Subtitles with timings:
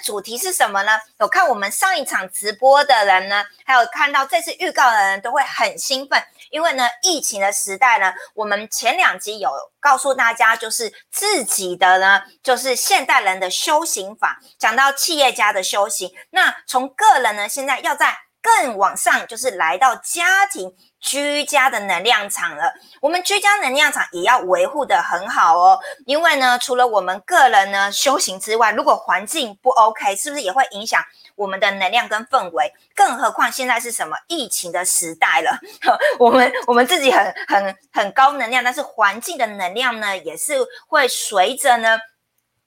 [0.00, 0.92] 主题是什么呢？
[1.18, 9.50] 有看我们上一场直播的人呢，还有看到这次预告的人都会很兴奋，因为呢，疫情的时代呢，我们前两集有
[9.80, 16.12] 告诉大家，就是自己的呢，就是现代人的修行法，讲到企业家的修行。
[16.30, 20.74] 那从个人呢，现在要在更往上，就是来到家庭。
[21.02, 25.78] 居家的能量场了，我们居家能量场也要维护的很好哦。
[26.06, 31.02] 因为呢，除了我们个人呢修行之外，如果环境不 OK，是不是也会影响
[31.34, 32.72] 我们的能量跟氛围？
[32.94, 35.58] 更何况现在是什么疫情的时代了，
[36.18, 40.54] 我们我们自己很很很高能量，但是环境的能量呢，也是
[40.86, 41.98] 会随着呢。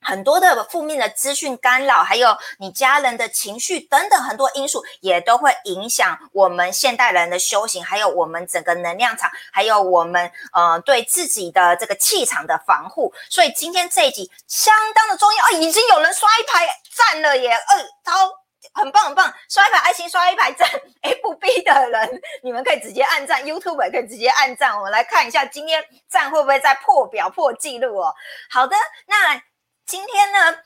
[0.05, 13.11] 很多的负面的资讯干扰，还有你家人的情绪等等很多因素，也都会影响我们现代人的修行，还有我们整个能量场，还有我们呃对自己的这个气场的防护。
[13.31, 15.51] 所以今天这一集相当的重要啊！
[15.59, 18.29] 已经有人刷一排赞了耶，二超
[18.73, 20.69] 很棒很棒，刷一排爱心，刷一排赞。
[21.01, 24.77] FB 的人，你们可以直接按赞，YouTube 也可以直接按赞。
[24.77, 28.13] 我们来看一下今天赞会不会再破表破纪录哦。
[28.51, 28.75] 好的，
[29.07, 29.41] 那。
[29.85, 30.57] 今天呢，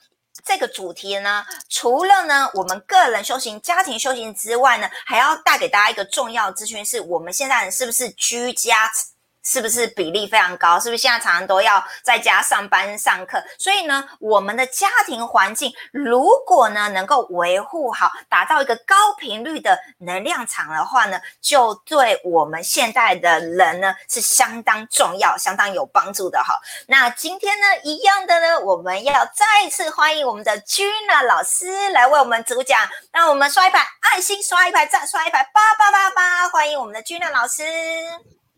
[0.44, 8.90] 这个主题呢，除了呢我们个人修行、家庭修行之外呢，还要带给大家一个重要资讯，是我们现在人是不是居家？
[9.42, 10.78] 是不是比例非常高？
[10.78, 13.42] 是不是现在常常都要在家上班上课？
[13.58, 26.58] 所以呢，我们的家庭环境如果呢能够维护好，打造一个高频率的能量场的话呢，就对我们现在的人呢是相当重要、相当有帮助的哈。
[26.86, 32.80] 那今天呢，一样的呢，我们要再次欢迎我们的 Gina 老师来为我们主讲。
[33.12, 37.64] 那我们刷一排爱心，刷一排赞，刷一排八八八八，欢迎我们的 Gina 老师。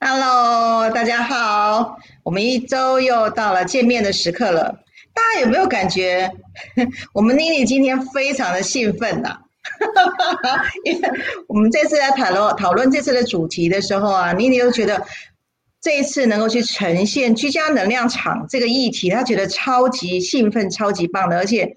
[0.04, 4.80] Hello，大家好，我们一周又到了见面的时刻了。
[5.14, 6.28] 大家有没有感觉，
[7.14, 9.38] 我们妮妮今天非常的兴奋呐？
[10.82, 11.10] 因为
[11.46, 15.06] 我们这次在讨论讨论这次的主题的时候啊，妮妮又觉得
[15.80, 21.36] 这一次能够去呈现居家能量场这个议题，她觉得超级兴奋、超级棒的。
[21.36, 21.76] 而且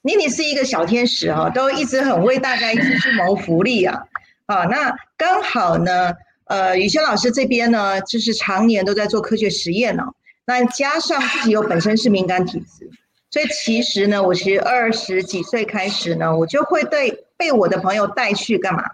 [0.00, 4.04] 妮妮是一个小天使哈，都一直很为大家一直去谋福利啊。
[4.46, 6.14] 啊，那刚好呢。
[6.46, 10.04] 呃，宇轩老师这边呢，就是常年都在做科学实验呢。
[10.46, 12.88] 那加上自己又本身是敏感体质，
[13.30, 18.84] 所以其实呢，我其实二十几岁开始呢，我就会被被我的朋友带去干嘛？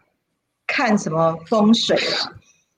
[0.66, 2.32] 看什么风水啊，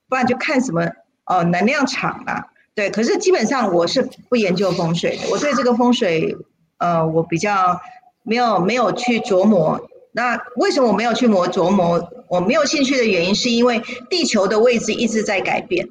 [0.09, 0.85] 不然就看什么
[1.25, 2.45] 哦能量场啊。
[2.73, 6.35] 对，可是基本上我是不研究风水的，我对这个风水，
[6.79, 7.79] 呃，我比较
[8.23, 9.79] 没有没有去琢磨。
[10.15, 12.09] 那为什么我没有去磨琢磨？
[12.29, 15.89] 我没有兴趣的原因，是因为地球的位置一直在改变，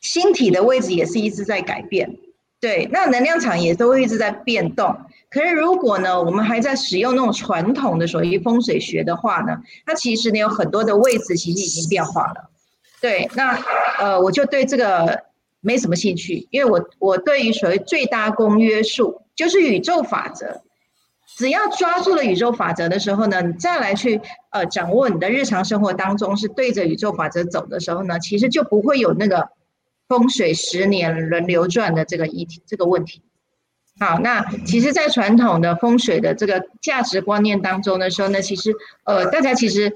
[0.00, 2.16] 星体的位置也是一直在改变，
[2.60, 4.96] 对，那能量场也都一直在变动。
[5.28, 12.50] 可是如果呢，我们还在使用那种传统的所谓风水学的话呢，它其实呢有很多的位置其实已经变化了。
[13.00, 13.58] 对，那
[13.98, 15.24] 呃，我就对这个
[15.60, 20.62] 没什么兴趣，因为我我对于所谓最大公约数，就是宇宙法则。
[21.40, 24.20] 只要抓住了宇宙法则的时候呢，你再来去
[24.50, 29.48] 呃掌握你的日常生活当中是对着宇宙法则走的时候呢，其实就不会有那个
[30.06, 33.22] 风水十年轮流转的这个议题这个问题。
[33.98, 38.74] 好，那其实，在传统的风水的这个价值观念当中的时候呢，其实
[39.04, 39.90] 呃大家其实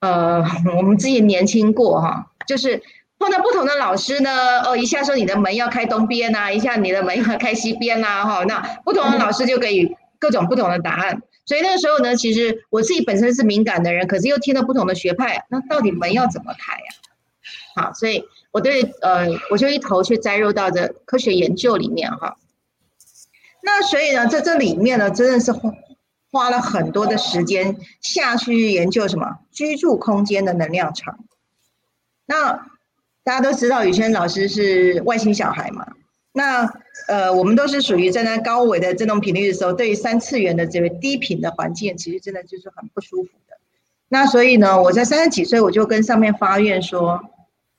[0.00, 0.44] 呃
[0.76, 2.82] 我们自己年轻过哈，就是
[3.18, 9.96] 碰到不同的老师呢，哦一下说你的门要开东边呐，一下你的门要开西边呐，哈，那不同的老师就给予。
[10.20, 16.84] 各种不同的答案，所以那个时候呢，其实我自己本身是敏感的人，可是又听到不同的学派，那到底门要怎么开呀？
[17.74, 22.36] 好，所以我对呃，我就一头去栽入到这科学研究里面哈。
[23.62, 25.72] 那所以呢，在这里面呢，真的是花
[26.30, 31.18] 花了很多的时间下去研究什么居住空间的能量场。
[32.26, 32.70] 那
[33.24, 35.86] 大家都知道，宇轩老师是外星小孩嘛？
[36.32, 36.64] 那
[37.08, 43.56] 呃，我们都是属于站在高维的振动频率的时候，对于三次元的这个低频的环境，其实真的就是很不舒服的。
[44.08, 47.20] 那所以呢，我在三十几岁，我就跟上面发愿说，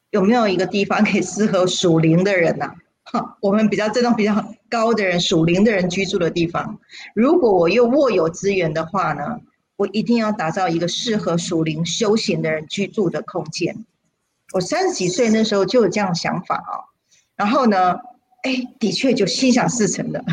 [0.10, 2.74] 有没有一个地方可以适合属灵的人呐？
[3.04, 6.78] 哈， 我们比较振动比较高的人，属灵的人居住的地方。
[7.16, 9.40] 如果我又握有资源的话呢，
[9.78, 13.86] 我一定要打造一个适合属灵修行的人居住的空间。
[14.52, 16.92] 我三十几岁那时候就有这样想法啊，
[17.38, 17.96] 然后呢？
[18.44, 20.24] 哎，的确就心想事成的。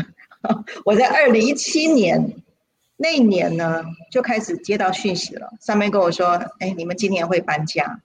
[0.85, 2.33] 我在二零一七年
[2.97, 8.01] 那一年呢，就开始接到讯息了，上面跟我说：“哎，你们今年会搬家。”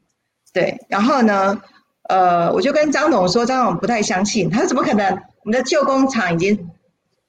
[0.53, 1.61] 对，然后呢，
[2.09, 5.11] 呃，我就跟张总说，张总不太相信，他说：“怎么可能？
[5.45, 6.71] 我们的旧工厂已经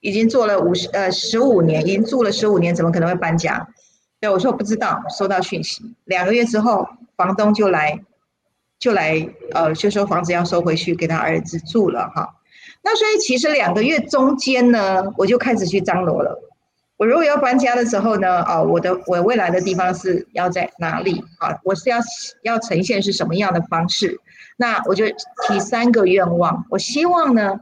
[0.00, 3.68] 已经做了五十呃十五年，已经住了十五年，怎么可能会搬家？
[4.20, 8.00] 对我说不知道，收到讯息，两个月之后，房东就来
[8.78, 12.34] 就来呃就说房子要收回去给他儿子住了哈。
[12.88, 16.40] 那所以其实两个月中间呢，我就开始去张罗了。
[16.96, 21.58] 我如果要搬家的时候呢，哦，我的我未来的地方是要在哪里啊？
[21.64, 21.98] 我是要
[22.42, 24.20] 要呈现是什么样的方式？
[24.56, 26.64] 那我就提三个愿望。
[26.70, 27.58] 我希望呢，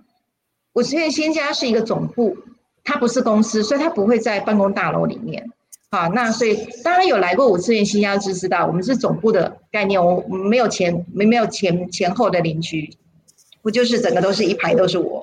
[0.75, 2.37] 五次元新家是一个总部，
[2.85, 5.51] 它不是公司，所以它不会在办公大楼里面。
[5.91, 6.55] 好，那所以
[6.85, 12.91] 大家有来过五次元新家就知道，我们是总部的概念，我没有前没没有前前后的邻居。
[13.63, 15.14] 不就是整个都是一排都是我，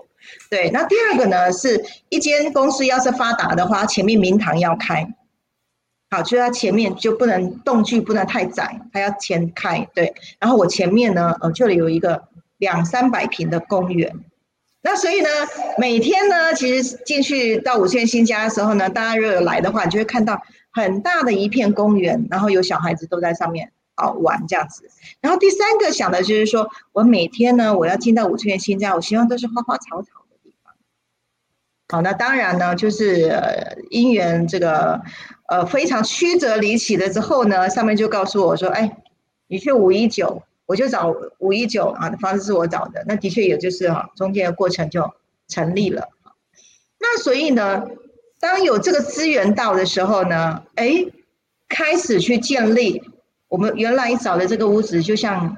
[0.52, 0.70] 对。
[0.70, 5.08] 那第二个呢，是一间公司要是发达的话，前面明堂要开，
[6.10, 10.14] 好，就是它前面就不能动距不能太窄，它要前开，对。
[10.40, 12.28] 然后我前面呢，呃，这里有一个
[12.58, 14.14] 两三百平的公园。
[14.82, 15.30] 那所以呢，
[15.78, 20.42] 每天呢，其实进去到五线新家的时候呢，大家如果有来的话，你就会看到
[20.74, 23.72] 很大的一片公园，然后有小孩子都在上面。
[23.98, 24.90] 好玩这样子，
[25.20, 30.21] 然后第三个想的就是说，我每天呢，我要进到五次元新家，我希望都是花花草草。
[31.92, 33.30] 好，那当然呢，就是
[33.90, 35.02] 姻缘这个
[35.50, 38.96] 呃非常曲折离奇的之后呢，上面就告诉我说，哎，
[39.48, 45.12] 你去五一九，我就找五一九啊，房子是我找的，那的确也就是哈，中间的过程就
[45.50, 46.08] 成立了。
[46.98, 47.86] 那所以呢，
[48.40, 51.06] 当有这个资源到的时候呢，哎，
[51.68, 53.04] 开始去建立。
[53.50, 55.58] 我们原来找的这个屋子就像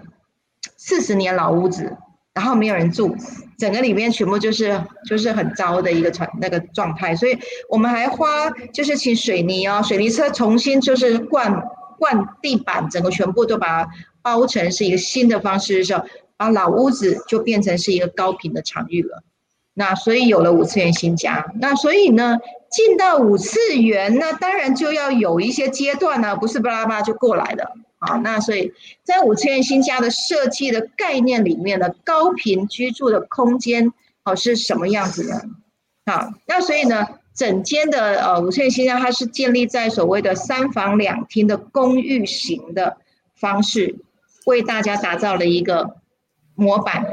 [0.78, 1.96] 四十年老屋子，
[2.34, 3.16] 然后没有人住，
[3.58, 7.38] 整个里面全部就是就是很糟的一个状那个状态，所以
[7.70, 11.64] 我们还花就是请水泥哦，水泥车重新就是灌
[11.98, 13.90] 灌地板，整个全部都把它
[14.22, 16.04] 包成是一个新的方式的时候，
[16.38, 19.24] 把老屋子就变成是一个高频的场域了。
[19.76, 22.38] 那所以有了五次元新家，那所以呢？
[22.74, 27.72] 进到五次元，那当然就要有一些阶段呢，不是巴拉巴拉就过来的。
[28.06, 28.74] 好，那所以
[29.04, 35.46] 在五次元新家的设计的概念里面呢，高频居住的空间好是什么样子的？
[36.06, 42.98] 好，那所以呢，整间的呃五次元新家它是建立在所谓的三房两厅的公寓型的
[43.36, 43.96] 方式，
[44.46, 45.96] 为大家打造了一个
[46.56, 47.06] 模板。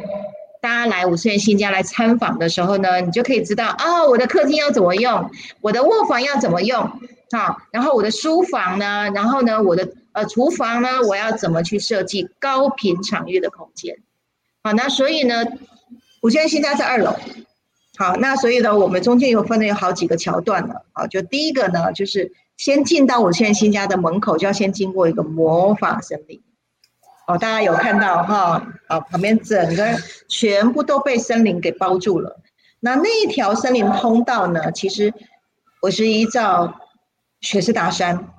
[0.60, 5.30] 大家来五次元新家来参访的时候呢，你就可以知道哦，我的客厅要怎么用，
[5.62, 6.82] 我的卧房要怎么用，
[7.30, 13.96] 好，然后我的书房呢，然后呢，我的呃厨房呢，我要怎么去设计高频场域的空间，
[14.62, 15.44] 好，那所以呢，
[16.20, 17.16] 我现在新家在二楼，
[17.96, 26.42] 好，那所以呢，我们中间有分了有好几个桥段了，啊，就第一个呢，就是先进到我现在新家的门口，就要先经过一个魔法森林。
[27.26, 28.66] 哦，大家有看到哈？
[28.88, 29.96] 啊，旁边整个
[30.28, 32.40] 全部都被森林给包住了。
[32.80, 34.72] 那那一条森林通道呢？
[34.72, 35.14] 其实
[35.80, 36.80] 我是依照
[37.40, 38.30] 雪士达山，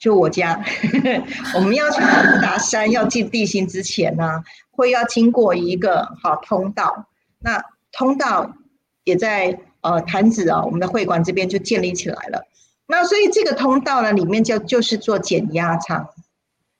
[0.00, 0.64] 就我家，
[1.54, 7.06] 我们要去雪士达山要进地心之前呢，会要经过一个好通道。
[7.38, 7.62] 那
[7.92, 8.56] 通道
[9.04, 12.44] 也在呃潭子啊，我们的会馆这边就建立起来了。
[12.86, 16.08] 那所以这个通道呢，里面就就是做减压舱。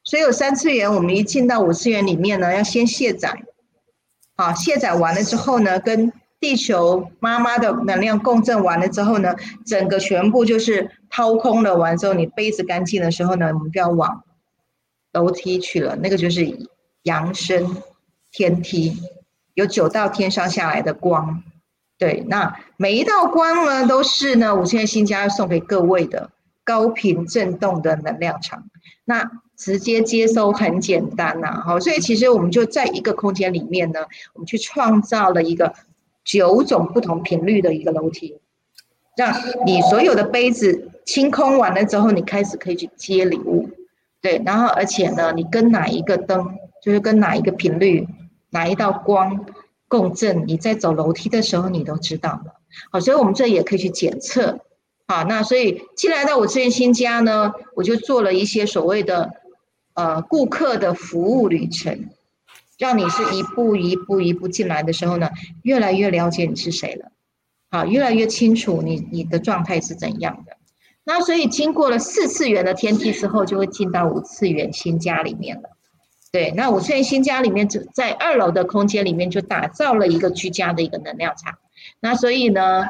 [0.02, 3.42] 所以有三次元，我们一进到五次元里面呢，要先卸载，
[4.34, 11.76] 好，卸载完了之后呢，跟地球妈妈的能量共振完了之后呢，整个全部就是掏空了。
[11.76, 14.24] 完之后，你杯子干净的时候呢，我们就要往
[15.12, 15.96] 楼梯去了。
[15.96, 16.58] 那个就是
[17.02, 17.76] 扬升
[18.32, 18.96] 天梯，
[19.52, 21.42] 有九道天上下来的光。
[21.98, 26.30] 对，那每一道光呢，都是呢五千新家送给各位的
[26.64, 28.64] 高频振动的能量场。
[29.04, 34.00] 那直接接收很简单呐，好，所以其实我们就在一个空间里面呢，
[34.32, 35.74] 我们去创造了一个
[36.24, 38.38] 九种不同频率的一个楼梯，
[39.16, 39.34] 让
[39.66, 43.68] 你所有的杯子清空完了之后，你开始可以去接礼物，
[44.20, 48.06] 对，然后而且呢，你跟哪一个灯，就是跟哪一个频率，
[48.50, 49.46] 哪一道光
[49.88, 52.60] 共振，你在走楼梯的时候你都知道了，
[52.90, 54.60] 好，所以我们这也可以去检测，
[55.06, 59.30] 好，那所以进来到我这边新家呢，我就做了一些所谓的。
[59.94, 62.08] 呃，顾客的服务旅程，
[62.80, 65.28] 让你是一步一步一步进来的时候呢，
[65.62, 67.12] 越来越了解你是谁了，
[67.70, 70.56] 好，越来越清楚你你的状态是怎样的。
[71.04, 75.68] 那所以经过了四次元的天梯之后，就会进到五次元新家里面了。
[76.32, 81.58] 对，那五次元新家里面就在二楼的空间里面就打造了一个居家的一个能量场。
[82.00, 82.86] 那所以呢，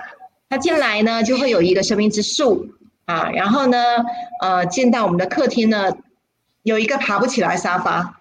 [0.49, 2.69] 他进来呢就会有一个生命之树
[3.07, 3.77] 啊，然后呢，
[4.41, 5.93] 呃，进到我们的客厅呢。
[6.63, 8.20] 有一个爬不起来沙发，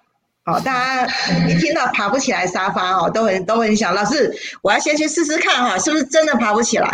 [0.50, 1.08] 好，大家
[1.48, 6.90] 一听到爬不起来沙发哦，都很都很想，老师，我要先去试试看哈，是不是真的爬不起来？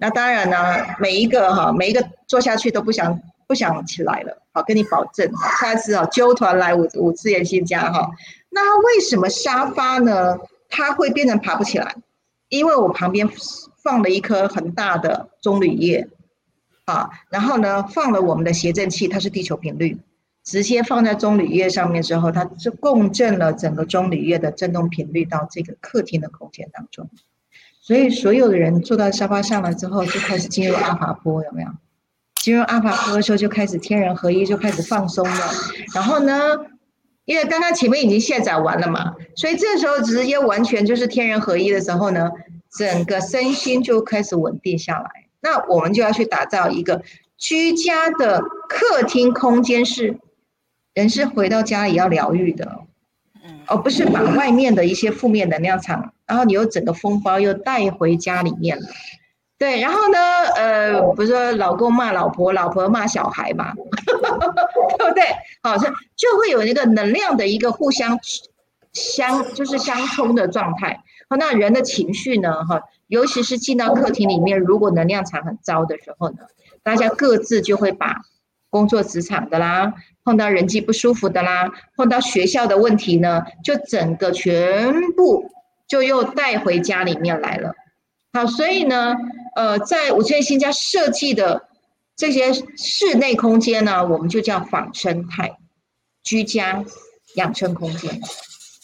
[0.00, 4.42] 那当然呢，每一个哈，每一个坐下去都不想不想起来了。
[4.52, 5.30] 好，跟你保证，
[5.60, 8.10] 下次啊，揪团来五五次元新家哈。
[8.50, 10.36] 那为什么沙发呢？
[10.68, 11.94] 它会变成爬不起来？
[12.48, 13.30] 因为我旁边
[13.84, 16.08] 放了一颗很大的棕榈叶，
[16.86, 19.96] 啊，然后呢，放了我们的谐振器，它是地球频率，
[20.46, 27.10] 直接放在棕榈叶上面之后，它就共振了整个棕榈叶的振动频率到这个客厅的空间当中。
[27.82, 31.68] 所以所有的人坐到沙发上了之后，就开始进入阿法波，有没有？
[32.36, 35.50] 进入阿法波的时候，就开始天人合一，就开始放松了。
[35.92, 36.56] 然后呢，
[37.24, 42.30] 因为刚刚前面已经卸载完了嘛，所以这时候直接完全就是天人合一的时候呢，
[42.70, 45.10] 整个身心就开始稳定下来。
[45.40, 47.02] 那我们就要去打造一个
[47.36, 50.16] 居家的客厅空间，是
[50.96, 52.80] 人是回到家里要疗愈的。
[53.68, 58.86] 而不是把外面的一些负面能量场，然后你又整个风包又带回家里面了，
[59.58, 60.18] 对，然后呢，
[60.56, 63.72] 呃，不是说老公骂老婆，老婆骂小孩嘛，
[64.98, 65.24] 对不对？
[65.62, 68.16] 好，像就会有那个能量的一个互相
[68.92, 71.00] 相就是相冲的状态。
[71.28, 72.64] 好，那人的情绪呢？
[72.64, 76.36] 哈，尤其是进到客厅里面，如果能量场很糟的时候呢，
[76.84, 78.22] 大家各自就会把
[78.76, 79.94] 工作职场的啦。
[80.22, 85.50] 碰到人际不舒服的啦，碰到学校的问题呢，就整个全部
[85.88, 87.72] 就又带回家里面来了。
[88.32, 89.14] 好，所以呢，
[89.54, 91.68] 呃，在五千新家设计的
[92.16, 95.56] 这些室内空间呢，我们就叫仿生态
[96.24, 96.84] 居家
[97.36, 98.20] 养生空间。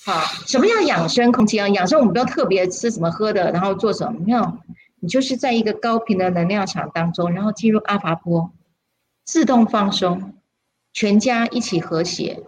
[0.07, 1.69] 好，什么叫养生空间啊？
[1.71, 4.21] 养生我们不要特别吃什么喝的，然后做什么？
[4.25, 4.59] 没有，
[5.01, 8.53] 你就是在一个高频的能量场当中，然后进入阿法波，
[9.25, 10.35] 自动放松。
[10.95, 12.43] 全家一起和谐，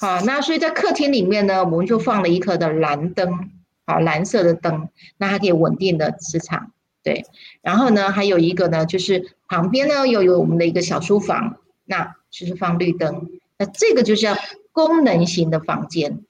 [0.00, 3.50] 好，那所以在客厅里面呢，我们就放了一颗的蓝灯，
[3.84, 6.70] 好，蓝色的灯，那它可以稳定的磁场，
[7.02, 7.26] 对。
[7.62, 14.36] 然后呢，还有一个呢，就是旁边呢又有我们的一个小书房，那就是放绿灯，那这个就是要
[14.70, 16.20] 功能型的房间，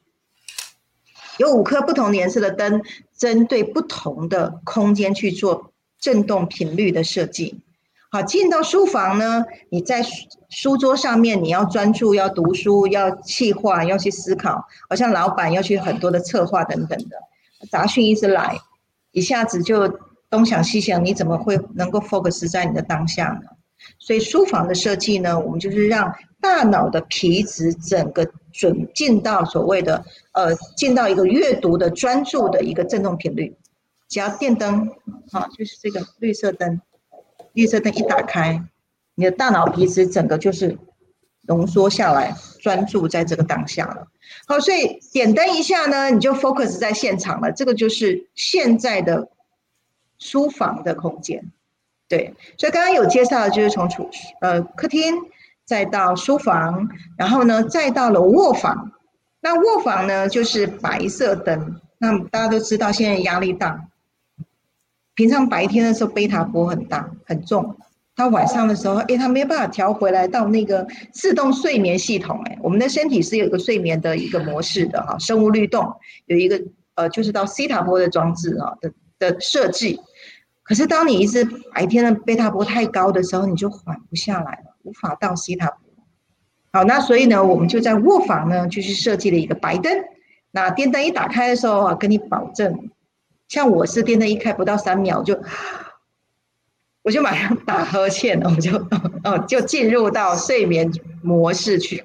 [1.37, 2.83] 有五颗不同颜色的灯，
[3.15, 7.61] 针对不同的空间去做振动频率的设计。
[8.11, 10.03] 好，进到书房呢，你在
[10.49, 17.17] 书桌上面，你要专注，要读书，要气划，要去思考，好像老板要去很多的策划等等的，
[17.71, 18.57] 杂讯一直来，
[19.11, 19.89] 一下子就
[20.31, 23.51] 东想西想，你怎么会能够 focus 在你的当下呢？
[23.99, 33.55] 所以书房的设计呢，我们就是让大脑的皮质整个准进到所谓的呃，进到一个阅读的专注的一个振动频率，
[34.09, 34.89] 只要电灯，
[35.31, 36.81] 好，就是这个绿色灯。
[37.57, 38.63] 绿色灯一打开，
[39.15, 40.77] 你的大脑皮质整个就是
[41.49, 44.07] 浓缩下来，专注在这个当下了。
[44.47, 47.51] 好，所以点灯一下呢，你就 focus 在现场了。
[47.51, 49.29] 这个就是现在的
[50.19, 51.51] 书房的空间。
[52.09, 54.11] 对，所以刚刚有介绍的，就是从厨
[54.43, 55.15] 呃客厅，
[55.65, 58.93] 再到书房，然后呢，再到了卧房。
[59.41, 61.81] 那卧房呢，就是白色灯。
[61.99, 63.89] 那大家都知道，现在压力大。
[65.17, 67.77] 平常白天的时候贝塔波很大很重，
[68.15, 75.91] 他晚上的时候，哎，他没有办法调回来到那个自动睡眠系统，哎，我们的身体是有一个睡眠的一个模式的哈，生物律动
[76.27, 76.63] 有一个
[76.95, 79.99] 呃，就是到西塔波的装置啊的的设计，
[80.63, 81.45] 可是当你一直
[81.75, 85.79] 白天的贝塔波太高的时候，你就缓不下来了，无法到西塔波。
[86.73, 89.93] 好，那所以呢，我们就在卧房呢，就是设计了一个白灯，
[90.51, 92.91] 那电灯一打开的时候啊，跟你保证。
[93.49, 95.41] 像我是电灯一开不到三秒就，
[97.03, 98.77] 我就马上打呵欠， 我就
[99.23, 100.91] 哦就进入到睡眠
[101.23, 102.05] 模式去。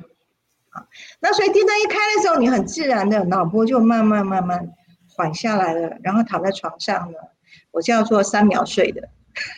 [1.20, 4.70] 那所以电灯一开的时候，你很自然的脑波就慢慢慢慢
[5.16, 7.18] 缓下来了，然后躺在床上呢，
[7.72, 9.10] 我叫做三秒睡的，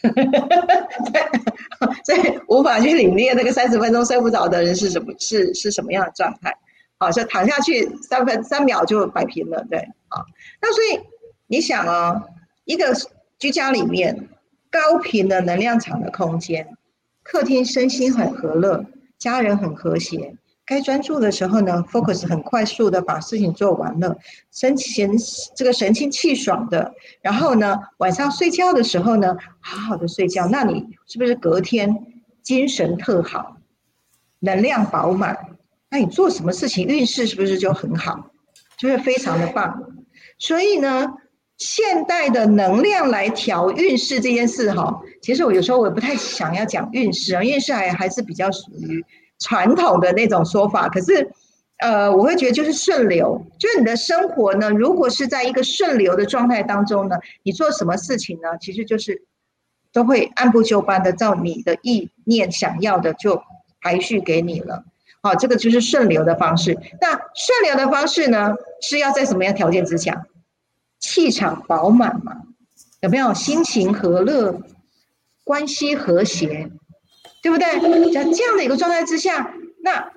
[2.06, 6.58] 所以无法去领略那个三十分钟睡不着的人是什么是是什么样的状态。
[6.98, 10.24] 好，就躺下去三分三秒就摆平了，对，好，
[10.62, 11.13] 那所以。
[11.54, 12.24] 你想哦，
[12.66, 12.98] 一个
[13.38, 14.28] 居家里面
[14.72, 16.76] 高频的能量场的空间，
[17.22, 18.84] 客厅身心很和乐，
[19.20, 24.18] 家人很和谐，该专注的时候呢，focus 很快速的把事情做完了，
[24.52, 25.16] 神情
[25.56, 33.58] 这个神清气爽的，然后呢，晚上睡觉的时候呢，好好的睡觉，那你是不是隔天精神特好，
[34.40, 35.38] 能量饱满？
[35.92, 38.32] 那你做什么事情运势是不是就很好，
[38.76, 39.94] 就会非常的棒？
[40.40, 41.14] 所以呢。
[41.58, 49.06] 现代的能量来调运势这件事，哈，其实我有时候我也不太想要讲运势啊，运势还还是比较属于
[49.40, 50.90] 传统的那种说法。
[50.90, 51.32] 可是，
[51.78, 59.22] 呃，我会觉得就是顺流，就是你的生活呢，如果是在一个顺流的状态当中呢，你做什么事情呢，其实就是
[59.94, 63.42] 都会按部就班的照你的意念想要的就
[63.80, 64.84] 排序给你了。
[65.22, 66.78] 好，这个就是顺流的方式。
[67.00, 70.26] 那顺流的方式呢，是要在什么样条件之下？
[71.04, 72.44] 气场饱满嘛？
[73.02, 74.62] 有没有心情和乐、
[75.44, 76.72] 关系和谐，
[77.42, 78.14] 对不对？
[78.14, 80.14] 在这样的一个状态之下，那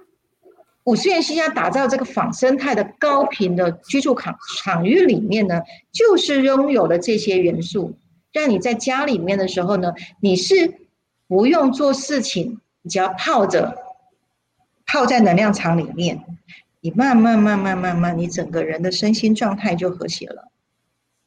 [0.85, 7.99] 五十元新家打造这个仿生态的高频的居住场场域里面呢，就是拥有了这些元素，
[8.33, 10.73] 让你在家里面的时候呢，你是
[11.27, 13.77] 不用做事情，你只要泡着。
[14.89, 16.23] 泡在能量场里面，
[16.81, 20.49] 你慢慢慢慢慢慢，你整个人的身心状态就和谐了，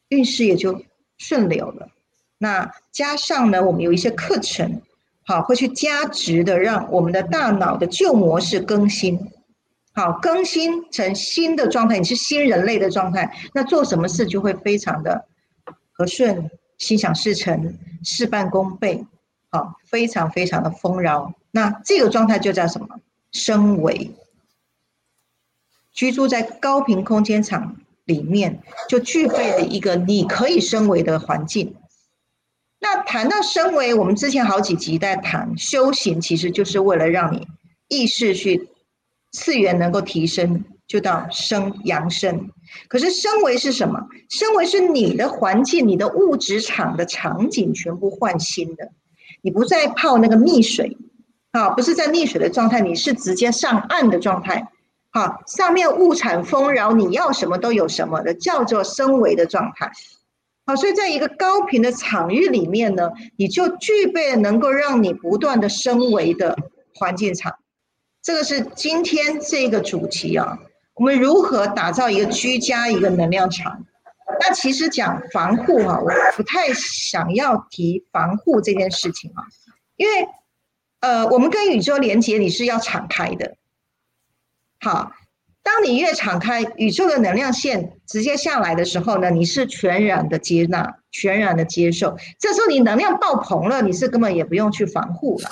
[0.10, 0.84] 运势也就
[1.18, 1.90] 顺流了。
[2.38, 4.82] 那加上呢，我们有一些课程，
[5.26, 9.20] 好会去加值的，让我们的大脑的旧模式更新，
[9.94, 15.26] 好更新成新的状态，你是新人类的状态，那做什么事就会非常的
[15.92, 19.06] 和顺，心想事成，事半功倍，
[19.52, 21.34] 好非常非常的丰饶。
[21.52, 22.88] 那这个状态就叫什么？
[23.32, 24.12] 升维，
[25.92, 27.76] 居住在高频空间场
[28.10, 31.76] 里面，就具备了一个你可以升维的环境。
[32.82, 37.48] 那谈到升维，我们之前好几集在谈修行，其实就是为了让你
[37.88, 38.70] 意识去
[39.32, 42.50] 次元能够提升，就到升扬升。
[42.88, 44.00] 可是升维是什么？
[44.30, 48.92] 升维是你的环境、你的物质场的场景全部换新的，
[49.42, 50.98] 你不再泡那个溺水。
[51.52, 54.72] 啊，不是在溺水的状态，你是直接上岸的状态。
[55.12, 59.92] 好，上面物产丰饶，你要什么都有什么的，叫做升维的状态。
[60.66, 66.56] 好，所以在一个高频的场域里面呢，你就具备能够让你不断的升维的
[66.96, 67.56] 环境场。
[68.22, 70.60] 这个是今天这个主题啊，
[70.94, 73.84] 我们如何打造一个居家一个能量场？
[74.40, 79.44] 那其实讲防护啊，我不太想要提防护这件事情啊，
[79.96, 80.28] 因为。
[81.02, 83.56] 呃，我们跟宇宙连接，你是要敞开的。
[84.82, 85.12] 好，
[85.62, 92.18] 当你越敞开，宇宙的能量线直接下来的时候呢，你是全然的接纳，全然的接受。
[92.40, 95.50] 这时候你能量爆棚了，你是根本也不用去防护了。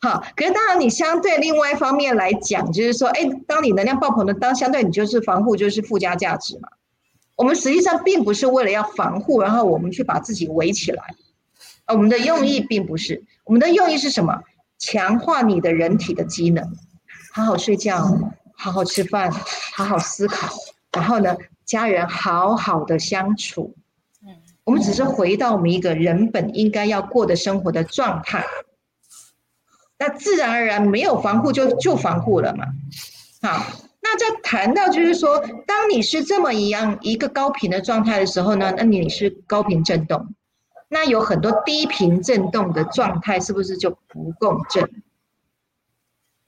[0.00, 6.68] 好，可是当然你相对另外一方面来讲，就是说，哎，当你能量爆棚的当相对你就是防护就是附加价值嘛。
[7.34, 11.02] 我们实际上并不是为了要防护，然后我们去把自己围起来。
[11.88, 14.42] 我们的用意并不是，我们的用意是什么？
[14.78, 16.64] 强化你的人体的机能，
[17.32, 18.04] 好好睡觉，
[18.56, 19.30] 好好吃饭，
[19.74, 20.52] 好好思考，
[20.92, 23.74] 然后呢，家人好好的相处。
[24.22, 28.44] 嗯，我们只是回到我们一个人本应该要过的生活的状态，
[29.98, 32.64] 那自然而然没有防护就就防护了嘛。
[33.42, 33.64] 好，
[34.02, 40.34] 那在谈到就是说，当你是这么一样一个高频的状态的时候呢，那你是高频振动。
[40.88, 44.90] 那有很多低频振动的状态，是不是就不共振？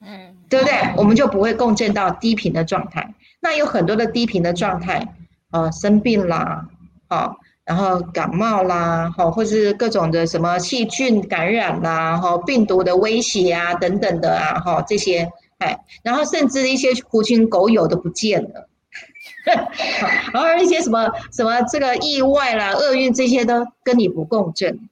[0.05, 0.73] 嗯，对不对？
[0.97, 3.13] 我们就不会共振到低频的状态。
[3.39, 5.15] 那有很多的低频的状态，
[5.51, 6.67] 呃，生病啦，
[7.09, 18.69] 好，然后感冒啦，好，或是各种的什么细菌感染啦，哈，病毒的威胁啊，等等的啊，哈，这些，哎，然后甚至一些狐群狗友都不见了。
[20.33, 24.89] 然后一些什么什么这个意外啦、厄运这些都跟你不共振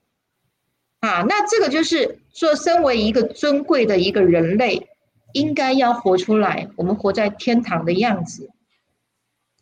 [1.00, 4.88] 啊，那这个就是说，身为一个尊贵的一个人类，
[5.32, 8.50] 应该要活出来，我们活在天堂的样子，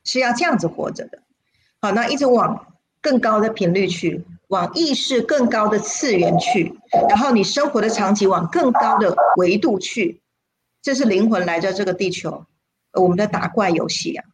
[0.04, 1.22] 是要这样子活着的。
[1.80, 6.74] 好，那一直往更高的频率去，往意识更高的次元去，
[7.08, 10.20] 然后你生活的场景往更高的维度去，
[10.82, 12.44] 这是灵魂来到这个地球，
[12.92, 14.24] 我们的打怪游戏啊。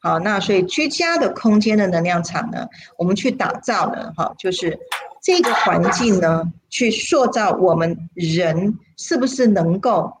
[0.00, 4.78] 好，那所以居家的空间的能量场呢，我们去打造呢，哈，就是
[5.22, 10.18] 这个环境呢，去塑造我们人是不是能够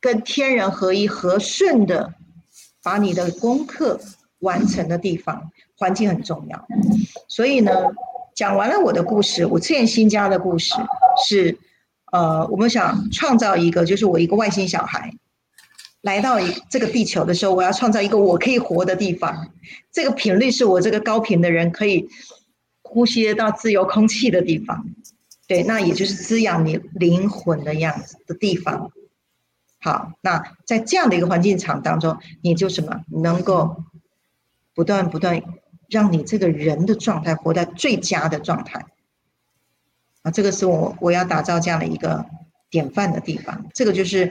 [0.00, 2.14] 跟天人合一、和顺的
[2.82, 3.98] 把你的功课
[4.38, 6.66] 完成的地方，环境很重要。
[7.26, 7.72] 所以呢，
[8.36, 10.74] 讲完了我的故事，我之新家的故事
[11.26, 11.58] 是，
[12.12, 15.12] 呃，我们想创造一个，就是我一个外星小孩。
[16.02, 16.38] 来到
[16.70, 19.48] 这个地球的时候，我要创造一个我可以活的地方。
[19.90, 22.08] 这个频率是我这个高频的人可以
[22.82, 24.86] 呼吸到自由空气的地方。
[25.48, 28.92] 对，那也就是滋养你灵魂的样子的地方。
[29.80, 33.82] 好，那在这样的一个环境场当中，你就什么能够
[34.74, 35.42] 不断不断
[35.88, 38.86] 让你这个人的状态活在最佳的状态。
[40.22, 42.24] 啊，这个是我我要打造这样的一个
[42.70, 43.66] 典范的地方。
[43.74, 44.30] 这个就是。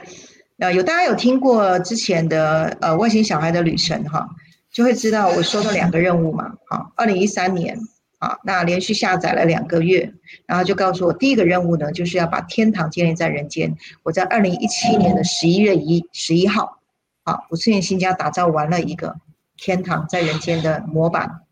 [0.60, 4.28] 呃，有大家有听过之前的呃外星小孩的旅程哈，
[4.72, 6.52] 就会知道我说的两个任务嘛。
[6.66, 7.78] 好，二零一三年
[8.18, 10.12] 啊，那连续下载了两个月，
[10.44, 13.76] 然后就告诉我，第一个任务呢，就是要把天堂建立在人间。
[14.02, 16.80] 我在二零一七年的十一月一十一号，
[17.22, 19.20] 啊，五次元新家打造完了一个
[19.56, 21.42] 天堂在人间的模板。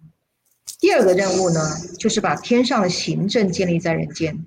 [0.80, 1.60] 第二个任务呢，
[2.00, 4.44] 就是把天上的行政建立在人间。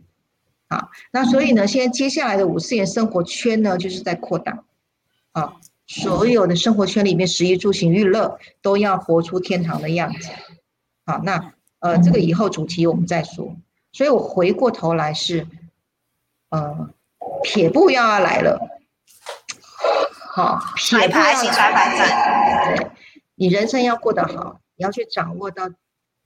[0.67, 4.65] 啊，那所以呢，现在接下来的五次元生活圈呢，就是在扩大。
[5.31, 5.53] 啊，
[5.87, 10.27] 所有的生活圈里面，食衣住行娱乐都要活出天堂的样子。
[11.05, 11.53] 好，那。
[11.79, 13.55] 呃，这个以后主题我们再说。
[13.91, 15.47] 所以我回过头来是，
[16.49, 16.93] 呃，
[17.41, 18.59] 撇步要要来了，
[20.35, 22.75] 好，撇步要来。
[22.75, 22.91] 对，
[23.33, 25.71] 你人生要过得好，你要去掌握到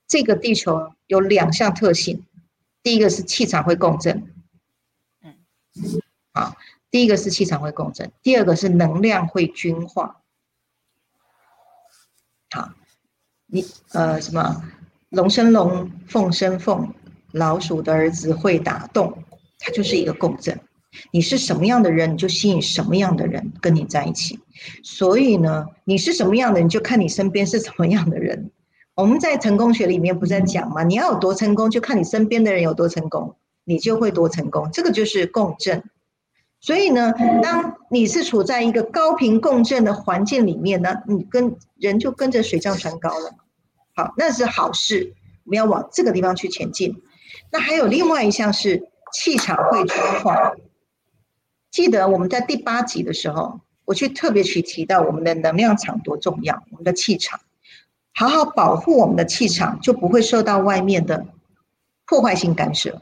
[0.08, 2.26] 这个地球有两项特性，
[2.82, 4.34] 第一个是气场会共振，
[5.22, 5.38] 嗯，
[6.34, 6.58] 好，
[6.92, 10.22] 第一个是气场会共振，第二个是能量会均化。
[12.52, 12.74] 好，
[13.46, 14.64] 你呃什么？
[15.14, 16.92] 龙生龙，凤生凤，
[17.34, 19.14] 老鼠的儿子会打洞，
[19.60, 20.60] 它就是一个共振。
[21.12, 24.40] 你是什么样的人，你就吸引什么样的人跟你在一起。
[24.84, 28.50] 所以呢，你是什么样的，你就看你身边是什么样的人。
[28.96, 30.82] 我们在成功学里面不是在讲吗？
[30.82, 34.68] 你要有多成功，就看你身边的人有多成功，你就会多成功。
[34.74, 35.84] 这个就是共振。
[36.60, 43.36] 所以呢，当你是处在一个高频共振的环境里面呢，你跟人就跟着水涨船高了。
[43.96, 45.14] 好，那是好事，
[45.46, 47.02] 我们要往这个地方去前进。
[47.52, 50.54] 那还有另外一项是气场会转化。
[51.70, 57.40] 记得我们在第八集的时候，我去特别去提到我们的能量场多重要，我们的气场，
[58.14, 61.26] 好好保护我们的气场，就不会受到外面的
[62.08, 63.02] 破坏性干涉。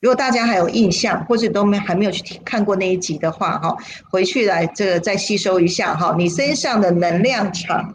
[0.00, 3.76] 如果大家还有印象，或者都没还没有去看过那一集的话，哈，
[4.10, 6.14] 回去来这个再吸收一下哈。
[6.16, 7.94] 你身上的能量场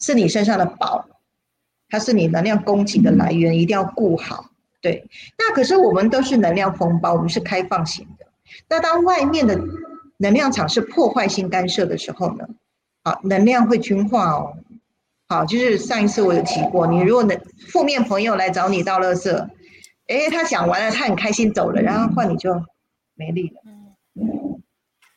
[0.00, 1.06] 是你身上的宝。
[1.88, 4.50] 它是你能量供给的来源，一定要顾好。
[4.80, 8.26] 对，那可是我们都是能量风暴，我们是开放型的。
[8.68, 9.58] 那当外面的
[10.18, 12.46] 能量场是破坏性干涉的时候呢？
[13.02, 14.56] 好，能量会均化哦。
[15.28, 17.36] 好，就是上一次我有提过，你如果能
[17.68, 19.32] 负面朋友来找你倒垃圾，
[20.06, 22.52] 哎，他讲完了，他很开心走了，然后换你就
[23.14, 23.62] 没力了。
[24.14, 24.62] 嗯，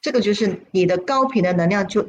[0.02, 2.08] 这个就是你的高频的能量就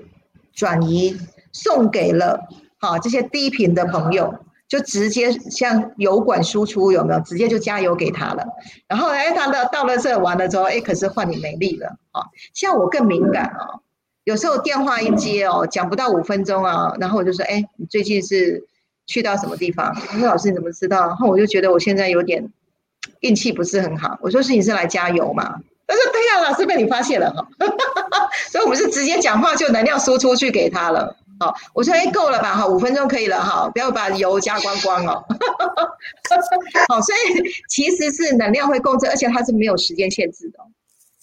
[0.55, 1.19] 转移
[1.53, 4.35] 送给了好这些低频的朋友。
[4.71, 7.19] 就直接像油管输出有没有？
[7.21, 8.47] 直接就加油给他了。
[8.87, 12.23] 然后哎，他到到了这完了之后，哎，可是换你没力了啊。
[12.55, 13.83] 像我更敏感哦，
[14.23, 18.63] 有时候电话一接哦，讲不到五分钟啊，然后我就说，哎，你最近是
[19.07, 19.93] 去到什么地方？
[19.93, 21.09] 他说老师你怎么知道？
[21.09, 22.49] 然后我就觉得我现在有点
[23.23, 24.17] 运气不是很好。
[24.23, 25.57] 我说是你是来加油嘛？
[25.89, 27.45] 他说对呀，老师被你发现了哈。
[28.53, 31.17] 所以我们是直接讲话就能量输出去给他了。
[31.41, 32.55] 好，我说哎，够了吧？
[32.55, 35.25] 哈，五分钟可以了哈，不要把油加光光哦。
[36.87, 40.59] 好， 所以其实是能量会共振，而且它是没有时间限制的，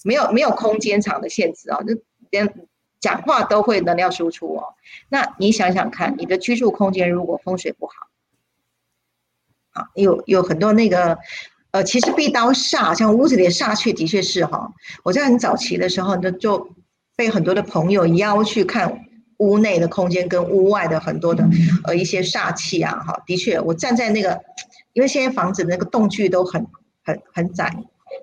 [0.04, 2.02] 没有没有空间场的限制哦，就
[2.32, 2.52] 连
[3.00, 4.74] 讲话都会能量输出哦。
[5.08, 7.94] 那你想想看，你的居住空间如果风水不好，
[9.74, 11.20] 啊有有很多那个
[11.70, 14.74] 呃，其实壁刀煞，像屋子里的煞气的确是哈。
[15.04, 16.76] 我在很早期的时候就就
[17.16, 19.04] 被很多的朋友邀去看。
[19.38, 21.48] 屋内的空间跟屋外的很多的
[21.84, 24.42] 呃一些煞气啊，哈，的确，我站在那个，
[24.94, 26.66] 因为现在房子那个洞距都很
[27.04, 27.72] 很很窄，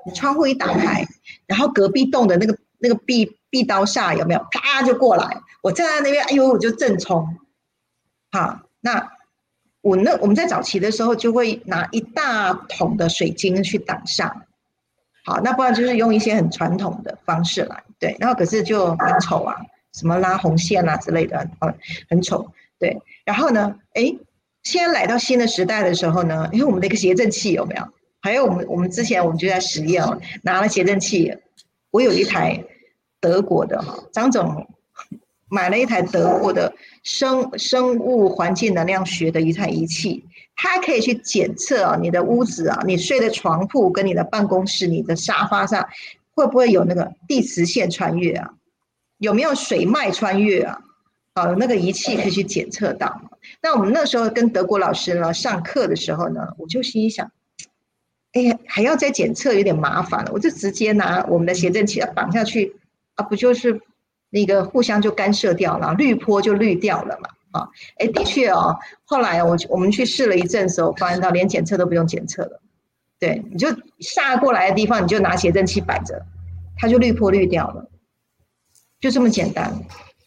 [0.05, 1.07] 你窗户一打开，
[1.47, 4.45] 然后隔壁栋的那个那个壁壁刀煞有没有？
[4.51, 7.39] 啪就过来，我站在那边，哎呦，我就正冲，
[8.33, 9.13] 好，那
[9.83, 14.33] 我那我们在早期的时候就会拿一大桶的水晶去挡煞，
[15.25, 19.55] 好，那不然就是用一些很传统的方式来，对，然后可是就很丑啊。
[19.95, 21.73] 什么拉红线啊之类的，哦，
[22.11, 23.01] 很丑，对。
[23.25, 24.15] 然后呢，哎，
[24.63, 27.89] 现在来到新的时代的时候呢，因为我们的一个谐振器有没有？
[28.21, 31.35] 还有我们我们之前我们就在实验哦，拿了谐振器，
[31.91, 32.65] 我有一台
[33.21, 34.67] 德国的哈，张总
[35.49, 40.25] 买了一台德国的生生物环境能量学的一台仪器，
[40.57, 45.87] 它可以去检测啊你的屋子啊，你睡的床铺跟你的办公室、你的沙发上
[46.35, 48.55] 会不会有那个地磁线穿越啊？
[49.19, 50.79] 有没有水脉穿越啊？
[51.35, 53.21] 啊，那个仪器可以去检测到。
[53.61, 57.31] 那我们那时候跟德国老师呢上课的时候呢，我就心想，
[58.33, 62.77] 哎呀，还要再检测有点麻烦了，我就直接拿我们的谐振器绑下去
[63.17, 63.81] 啊，不就是
[64.31, 67.29] 那个互相就干涉掉了，滤波就滤掉了嘛。
[67.51, 72.61] 啊，哎，的确哦，后来我我们去试了一阵时候，发现到连检测都不用检测了。
[73.19, 73.69] 对，你就
[74.01, 76.21] 下过来的地方，你就拿谐振器摆着，
[76.77, 77.89] 它就滤波滤掉了。
[79.05, 79.71] 就这么简单，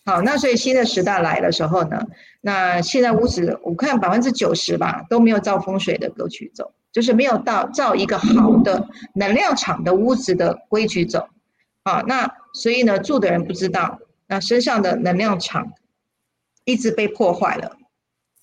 [0.06, 2.00] 好，那所以新的时代来的时候呢，
[2.42, 11.28] 那现在屋子我看百分之九十吧都没有照风水的格局走，就是没有到照一个好的能量场的屋子的规矩走。
[11.82, 15.74] 啊，那所以呢，住的人不知道，那身上的能量场
[16.64, 17.78] 一直被破坏了，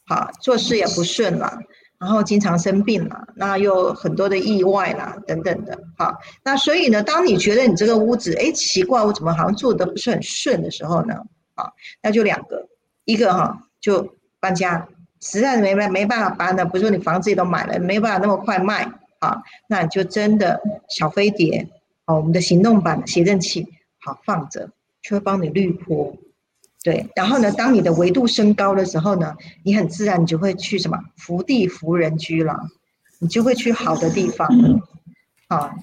[0.07, 1.61] 好，做事也不顺了，
[2.05, 6.15] 然后经常生病了，那又很多的意外啦，等等的，好，
[6.45, 11.15] 那所以呢，当你觉得你这个屋子，哎，奇怪，我怎么好像住的不是很顺的时候呢，
[11.55, 12.69] 啊，那就两个，
[13.07, 14.87] 一个哈，就搬家，
[15.23, 18.83] 实在是没办没办法搬的，不是说你房子也都买了，没办法那么快卖，
[19.21, 21.67] 啊，那你就真的小飞碟。
[22.05, 23.67] 哦，我们的行动版写振器
[23.99, 24.69] 好放着，
[25.01, 26.15] 就会帮你滤波，
[26.85, 27.11] 对。
[27.17, 32.69] 然后呢，当你的维度升高的时候呢，你很自然你就会去什么福地福人居了，
[33.19, 34.47] 你就会去好的地方。
[35.49, 35.75] 啊，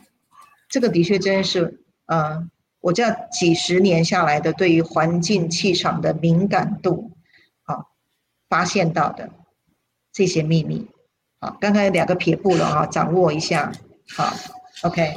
[0.69, 2.47] 这个的确真是，呃，
[2.79, 7.11] 我这几十年下来的对于环境气场的敏感度，
[7.63, 7.85] 啊，
[8.47, 9.29] 发现到的
[10.13, 10.87] 这些秘密。
[11.39, 13.71] 啊，刚才两个撇步了啊，掌握一下。
[14.15, 14.31] 好
[14.83, 15.11] ，OK。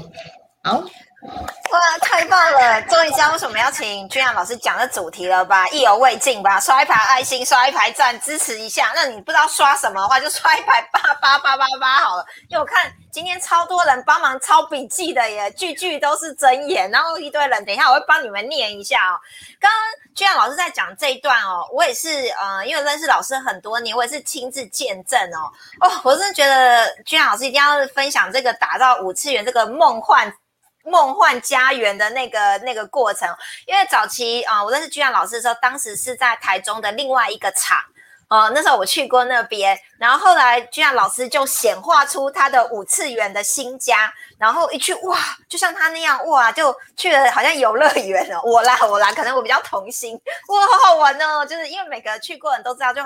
[0.62, 0.82] 好，
[1.74, 2.80] 哇，太棒了！
[2.82, 5.68] 终于知道为什么要请君阳老师讲的主题了吧？
[5.70, 6.60] 意犹未尽吧？
[6.60, 8.92] 刷一排爱心，刷一排赞，支持一下。
[8.94, 12.24] 那你不知道刷什么的话，就刷一排八八八八八好了。
[12.48, 19.18] 因为我看今天超多人帮忙抄笔记的耶，句句都是真言，然后一堆人，等一下我会帮你们念一下哦。
[19.58, 19.80] 刚刚
[20.14, 25.50] 君阳老师在讲这一段哦，我也是呃，因为认识老师很多年，我也是亲自见证哦。
[25.80, 30.32] 哦，我真的觉得君阳老师一定要分享这个打造五次元这个梦幻。
[30.84, 33.28] 梦幻家园的那个那个过程，
[33.66, 37.78] 因为早期啊，我认识居然老师的时候，当时是在台中的另外一个厂，
[38.28, 45.18] 呃，那时候我去过那边，然后后来居然老师就显化出他的五次元的新家，然后一去哇，
[45.48, 48.40] 就像他那样哇，就去了好像游乐园了。
[48.44, 50.14] 我啦我啦，可能我比较童心，
[50.48, 53.02] 哇，好好玩哦，就是因为每个去过人都知道，就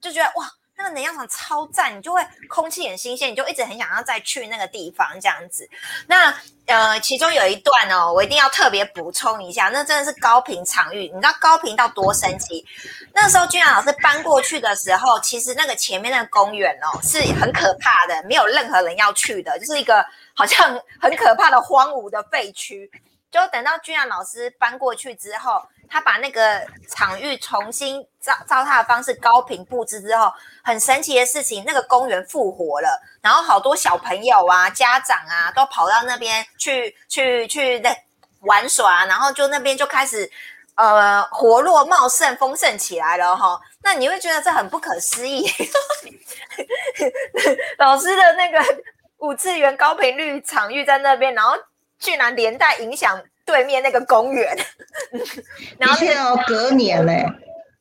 [0.00, 0.50] 就觉得哇。
[0.80, 5.68] 那个能量场超赞，你就会空气很新鲜，你就一直很想要再去那个地方这样子。
[6.06, 11.02] 那呃，其中有一段哦，我一定要特别补充一下，那真的是高频场域。
[11.08, 12.64] 你知道高频到多神奇？
[13.12, 22.88] 那时候君然老师搬过去的时候，其实那个前面那个公园哦是很可怕的，没有任何人要去的，就是一个好像很可怕的荒芜的废墟。
[23.30, 25.62] 就等到君然老师搬过去之后。
[25.90, 37.92] 他把那个场域重新照照他的方式高频布置之后，很神奇的事情，那个公园复活了，然后好多小朋友啊、家长啊都跑到那边去去去那
[38.42, 40.30] 玩耍，然后就那边就开始
[40.76, 43.60] 呃活络茂盛、丰盛起来了哈。
[43.82, 45.50] 那你会觉得这很不可思议，
[47.78, 48.62] 老师的那个
[49.18, 51.56] 五次元高频率场域在那边，然后
[51.98, 53.20] 居然连带影响。
[53.50, 54.56] 对面那个公园，
[55.78, 57.26] 然后现在隔年嘞，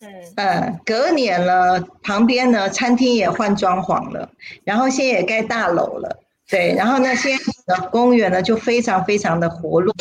[0.02, 0.10] 嗯。
[0.36, 4.30] 嗯，隔年了，旁边呢餐厅也换装潢了，
[4.64, 9.94] 然后现在也盖大楼了，对，然后呢现在的公园呢就非常非常的活络，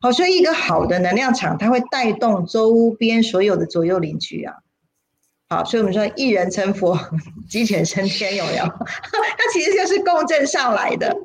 [0.00, 4.54] 好，所以一个好的能量场，它会带动周边所有的左右邻居啊，
[5.48, 6.98] 好，所以我们说一人成佛，
[7.48, 8.64] 鸡犬升天，有没有？
[8.68, 11.16] 它其实就是共振上来的。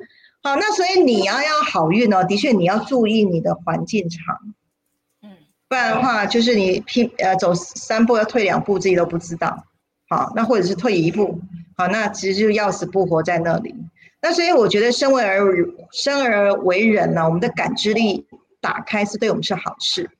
[0.42, 4.38] 好，那所以你要要好运哦，的确你要注意你的环境场，
[5.22, 5.30] 嗯，
[5.68, 9.64] 不然的话就是你拼呃走三步要退两步，自己都不知道。
[10.08, 11.40] 好，那或者是退一步，
[11.76, 13.74] 好，那其实就要死不活在那里。
[14.22, 15.38] 那所以我觉得生为而
[15.92, 18.26] 生而为人呢，我们的感知力
[18.60, 20.10] 打开是对我们是好事。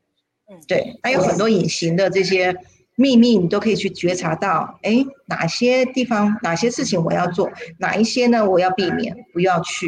[0.51, 2.55] 嗯，对，还有很多隐形的这些
[2.95, 9.87] 秘密，你都可以去觉察到，哎，哪些地方哪些事情我要做，哪一些呢我要避免不要去。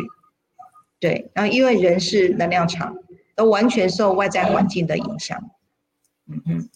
[1.03, 2.97] 对，然后因为人是能量场，
[3.35, 5.37] 都完全受外在环境的影响。
[6.29, 6.69] 嗯嗯。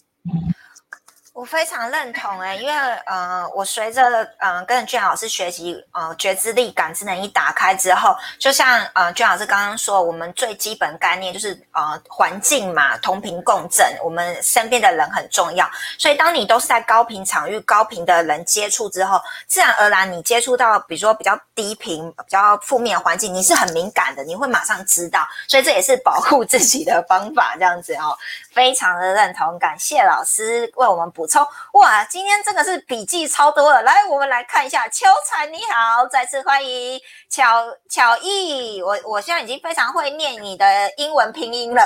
[1.37, 2.73] 我非常认同哎，因为
[3.05, 15.69] 呃，我随着嗯跟俊老师学习，呃，觉知力、感知能力打开之后，就像呃娟老师刚刚说，我们最基本概念就是呃环境嘛，同频共振，我们身边的人很重要。
[15.99, 25.19] 所以当你都是在高频场域、高频的人接触之后，自然而然你接触到比如说比较低频、比较负面环境，你是很敏感的，你会马上知道。
[25.47, 28.17] 所以这也是保护自己的方法，这样子哦，
[28.57, 29.55] 非常的认同。
[29.59, 31.27] 感谢老师为我们补。
[31.27, 32.03] 充哇！
[32.05, 33.83] 今天真的是笔记超多了。
[33.83, 34.87] 来，我们来看一下。
[34.87, 38.81] 秋彩你好，再次欢迎巧巧艺。
[38.81, 40.65] 我我现在已经非常会念你的
[40.97, 41.83] 英文拼音了。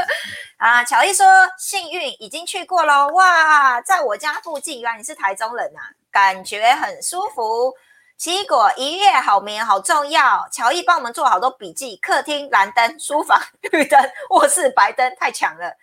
[0.56, 1.26] 啊，巧艺说
[1.58, 3.08] 幸运已经去过喽。
[3.08, 7.74] 哇，在我家附近，原来你是台中人呐，感觉很舒服。
[8.16, 10.48] 奇异果一夜好眠好重要。
[10.50, 11.96] 乔艺帮我们做好多笔记。
[11.96, 13.38] 客厅蓝灯，书房
[13.70, 14.00] 绿灯，
[14.30, 15.76] 卧室白灯，太强了。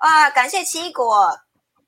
[0.00, 1.38] 哇，感谢奇异果。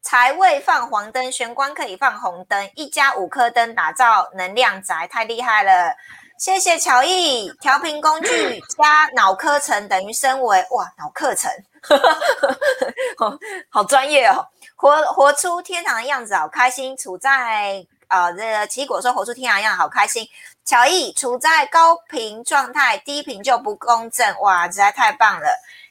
[0.00, 5.94] 财位放黄灯，玄关可以放红灯，一家五颗灯，打造能量宅，太厉害了！
[6.38, 11.50] 谢谢乔毅，调频工具 加脑课程等于升维，哇，脑课程，
[13.68, 14.46] 好专业哦！
[14.74, 17.84] 活活出天堂的样子，好开心，处在。
[18.08, 20.26] 啊，这个奇异果说活出天堂一样好开心。
[20.64, 25.46] 乔毅处在高频状态，低频就不公正，哇，实在太棒了！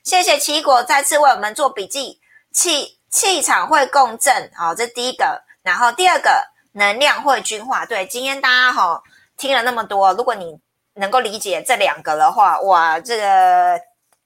[0.07, 2.21] 谢谢奇异果再次为我们做笔记。
[2.53, 5.43] 气气场会共振，好，这第一个。
[5.63, 6.29] 然后第二个，
[6.71, 7.85] 能量会均化。
[7.85, 9.03] 对，今天大家哈
[9.35, 10.57] 听了那么多，如果你
[10.93, 13.77] 能够理解这两个的话，哇，这个。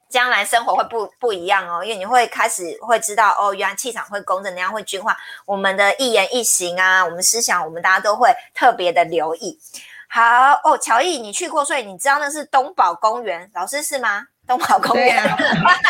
[0.08, 5.18] 将来生活会不不一样哦，因为你会开始会知道哦，原来气场会共振，那样会均化。
[5.46, 9.58] 我们的一言一行啊，我们思想，我们大家都会特别的留意。
[10.10, 10.22] 好
[10.66, 14.28] 哦，乔毅，你去过，所以你知道那是东宝公园，老师是吗？
[14.52, 15.24] 东宝公园，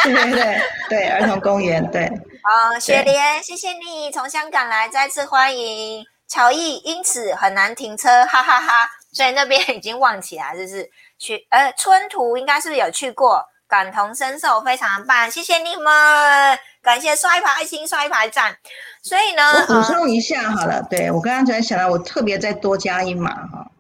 [0.04, 2.06] 对对对，儿童公园，对。
[2.43, 6.76] 好，雪莲，谢谢你从香港来，再次欢迎乔毅。
[6.84, 8.88] 因此很难停车，哈哈哈。
[9.12, 13.43] 所以那边已经旺起来，就是去呃春图应该是不是有去过？
[13.67, 18.56] 感同身受，非常棒，谢谢你们，感谢刷一排爱心，刷一排赞。
[19.02, 23.71] 所以呢，我补充一下好了，对我刚刚才想到，我特别再多加一码哈。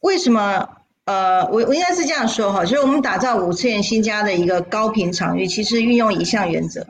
[0.00, 0.68] 为什么？
[1.08, 6.86] 呃，我我应该是这样说哈，就是我们打造五次元新家的一个高频场域，其实运用一项原则，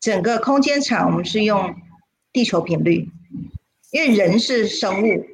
[0.00, 1.74] 整个空间场我们是用
[2.32, 3.06] 地球频率，
[3.90, 5.26] 因为人是生物，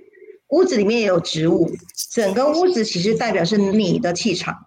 [0.49, 1.70] 屋子里面也有植物，
[2.11, 4.66] 整个屋子其实代表是你的气场。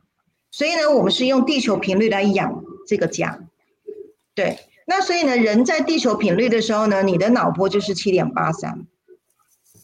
[0.49, 3.39] 所以呢，我们是用地球频率来养这个家，
[4.33, 4.57] 对。
[4.85, 8.87] 那所以呢，人在地球频率的时候呢，你的脑波就是七点八三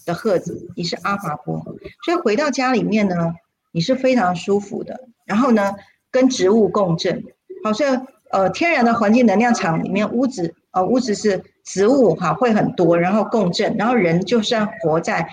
[0.05, 1.61] 的赫兹，你是阿法波。
[2.05, 3.33] 所以回到家里面呢，
[3.71, 5.07] 你是非常舒服的。
[5.25, 5.75] 然后呢，
[6.11, 7.23] 跟植物共振，
[7.63, 15.29] 好像呃天然的环境能量场里面，屋子呃屋子是植物哈会很多，然后共振，然后人就像活在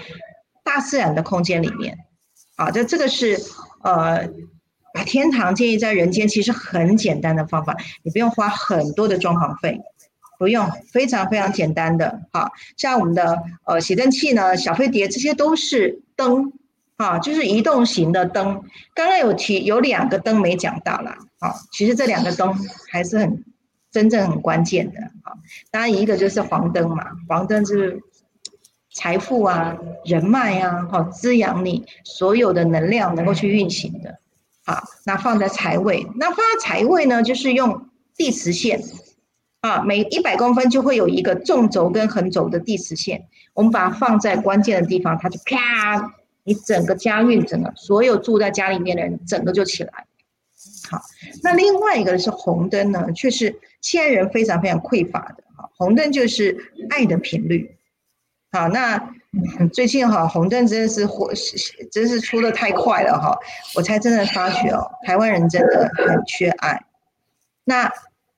[0.65, 1.99] 大自然的空间里面。
[2.57, 3.39] 啊，这这个是
[3.83, 4.29] 呃。
[4.95, 9.79] 把天堂建立在人间，其实很简单的方法，你不用花很多的装潢费，
[10.39, 12.23] 不用，非常非常简单的。
[12.33, 16.51] 好，像我们的呃写灯器呢，小飞碟这些都是灯，
[16.97, 18.63] 啊，就是移动型的灯。
[18.95, 22.55] 刚刚有提有两个灯没讲到啦，啊，其实这两个灯
[22.91, 23.45] 还是很
[23.91, 25.01] 真正很关键的。
[25.23, 25.33] 啊，
[25.71, 28.01] 当然一个就是黄灯嘛，黄灯是
[28.93, 34.19] 财富啊、人脉啊，好滋养你所有的能量能够去运行的。
[34.65, 38.83] 啊，那放在财位，那放在财位呢，就是用地磁线，
[39.61, 46.15] 啊，每一百公分就会有一个纵轴跟横轴的地磁线，我们把它放在关键的地方，它就啪，
[46.47, 49.93] 你整个家运，整个所有住在家里面的人，整个就起来。
[50.91, 51.03] 好，
[51.43, 56.57] 那另外一个是红灯呢，却是现在人非常非常匮乏的，哈，红灯就是
[56.89, 57.77] 爱的频率。
[58.51, 59.13] 好，那。
[59.71, 61.31] 最近哈红灯真的是火，
[61.93, 63.39] 真是出的太快了哈！
[63.75, 66.83] 我才真的发觉哦，台湾人真的很缺爱。
[67.65, 67.93] 那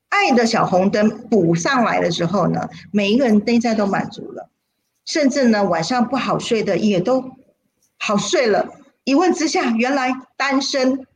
[0.09, 4.51] 爱的小红灯补上来的时候呢，每一个人内在都满足了，
[5.05, 7.23] 甚至呢晚上不好睡的也都
[7.99, 8.69] 好睡了。
[9.05, 11.07] 一问之下，原来单身，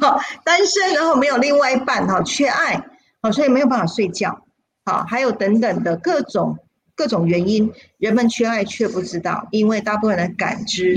[0.00, 2.84] 好单身，然后没有另外一半哈，缺爱，
[3.20, 4.44] 好所以没有办法睡觉，
[4.84, 6.58] 好还有等等的各种。
[6.94, 10.94] 各种原因，人们缺爱却不知道，因为大部分人感知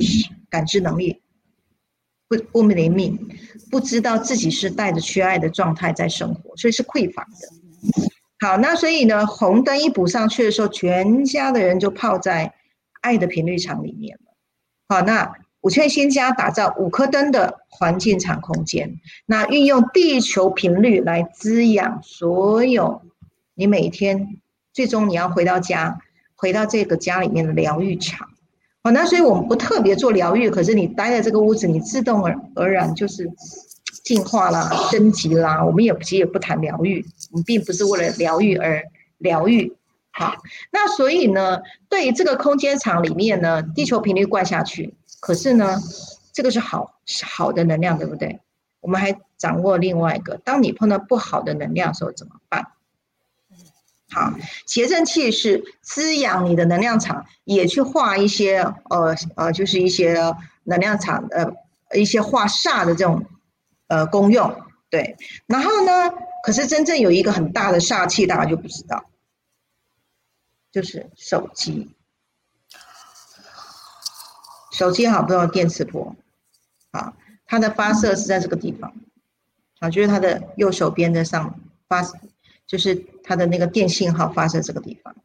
[0.50, 1.22] 感知能力
[2.28, 3.18] 不不灵敏，
[3.72, 8.46] 不知道自己是带着缺爱的状态在生活，所以是匮乏的。
[8.46, 12.54] 好，那所以呢，红灯一补上去的时候，全家的人就泡在
[13.02, 14.20] 爱的频率场里面。
[14.88, 23.02] 好，那五千新家打造五颗灯的环境场空间，那运用地球频率来滋养所有
[23.54, 24.38] 你每天。
[24.74, 26.02] 最终你要回到家，
[26.36, 28.28] 回到这个家里面的疗愈场，
[28.84, 33.32] 好，那所以我们不特别做疗愈，可是你待在这个屋子，你自动而而然就是
[34.04, 35.64] 进化啦、升级啦。
[35.66, 38.84] 我们也其实也不谈疗愈，我们并不是为了疗愈而
[39.18, 39.72] 疗愈，
[40.18, 40.34] 好，
[40.72, 45.78] 那所以呢，对于这个空间场里面呢，地球频率灌下去，可是呢，
[46.32, 48.40] 这个是好好的能量，对不对？
[48.80, 52.66] 我们还掌握另外一个，当你碰到不好的能量时候怎么办？
[54.10, 54.34] 好，
[54.66, 58.60] 谐振器是滋养你的能量场，也去化一些
[58.90, 60.16] 呃呃，就是一些
[60.64, 61.52] 能量场呃
[61.94, 63.26] 一些化煞的这种
[63.88, 64.62] 呃功用。
[64.90, 65.18] 对，
[65.48, 66.10] 然后呢，
[66.46, 69.04] 可是真正有一个很大的煞气，大家就不知道，
[70.76, 71.90] 就是手机。
[74.74, 76.14] 手机好，不用电磁波，
[76.92, 77.14] 啊，
[77.46, 78.94] 它的发射是在这个地方，
[79.80, 81.58] 啊，就是它的右手边的上
[81.88, 82.06] 发。
[82.68, 85.16] 就是它的那个电信号发射这个地方。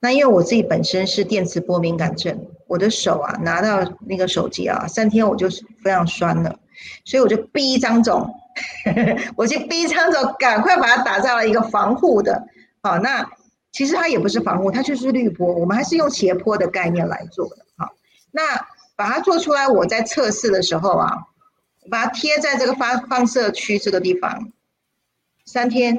[0.00, 5.48] 那因为我自己本身是电磁波敏感症，我的手啊拿到那个手机啊，三天我就
[5.80, 6.58] 非常酸了，
[7.04, 8.34] 所以我就逼张总，
[9.38, 12.48] 我去逼张总赶快把它打造了一个防护的。
[12.82, 13.30] 好，那
[13.78, 17.64] 其实它也不是防护，它就是滤波，我们还是用斜坡的概念来做的。
[17.76, 17.92] 好，
[18.32, 18.42] 那
[18.96, 21.12] 把它做出来，我在测试的时候啊，
[21.88, 24.50] 把它贴在这个发放射区这个地方，
[25.46, 25.96] 三天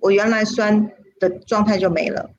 [0.00, 2.30] 我原来酸的状态就没了。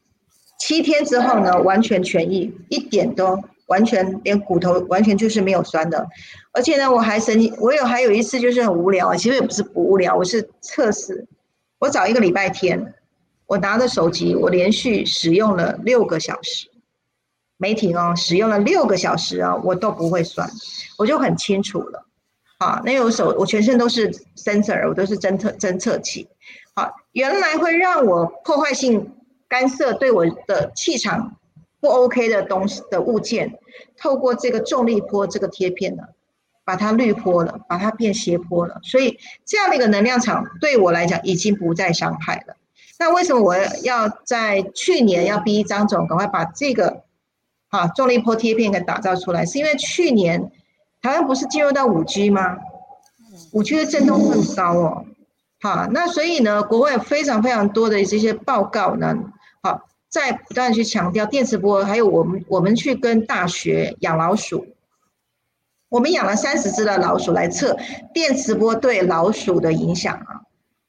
[0.59, 6.05] 七天之后呢，完全痊愈，一点都完全连骨头完全就是没有酸的，
[6.51, 11.25] 而且呢，我还神经，我有还有一次就是很无聊啊，其实也不是不无聊，我是测试，
[11.79, 12.93] 我找一个礼拜天，
[13.51, 16.69] 我拿着手机，我连续使用了六个小时，
[17.57, 20.49] 没停哦，使用了六个小时啊，我都不会酸，
[20.97, 22.05] 我就很清楚了，
[22.59, 26.29] 啊，那有手我全身都是 sensor，我都是侦测侦测器，
[26.75, 29.11] 好，原来会让我破坏性。
[29.49, 31.35] 干涉对我的气场
[31.81, 33.59] 不 OK 的东西的物件，
[33.97, 36.03] 透过这个重力波这个贴片呢，
[36.63, 38.79] 把它滤波了，把它变斜坡了。
[38.81, 42.55] 所以这样的一个能量场对我来讲已经不再伤害了。
[43.01, 47.01] 那为什么我要在去年要逼张总赶快把这个
[47.69, 49.43] 啊重力波贴片给打造出来？
[49.43, 50.51] 是因为去年
[51.01, 52.57] 台湾不是进入到五 G 吗？
[53.53, 55.05] 五 G 的震动很高哦。
[55.61, 59.15] 好，那所以呢，国外非常非常多的这些报告呢。
[59.63, 64.67] 好，在不断去强调电磁波，还有我们我们去跟大学养老鼠，
[65.89, 67.75] 我们养了三十只的老鼠来测
[68.13, 70.41] 电磁波对老鼠的影响啊。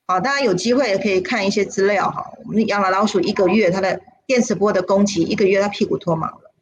[0.07, 2.33] 好，大家有机会也可以看一些资料哈。
[2.45, 6.53] 我们养了老鼠一个月，它的电磁波的攻击一个月，它屁股脱毛了。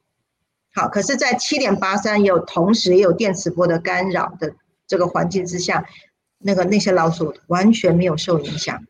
[0.74, 4.54] 好，可是，在七点八三有同时也有电磁波的干扰的
[4.86, 5.84] 这个环境之下，
[6.38, 8.86] 那个那些老鼠完全没有受影响。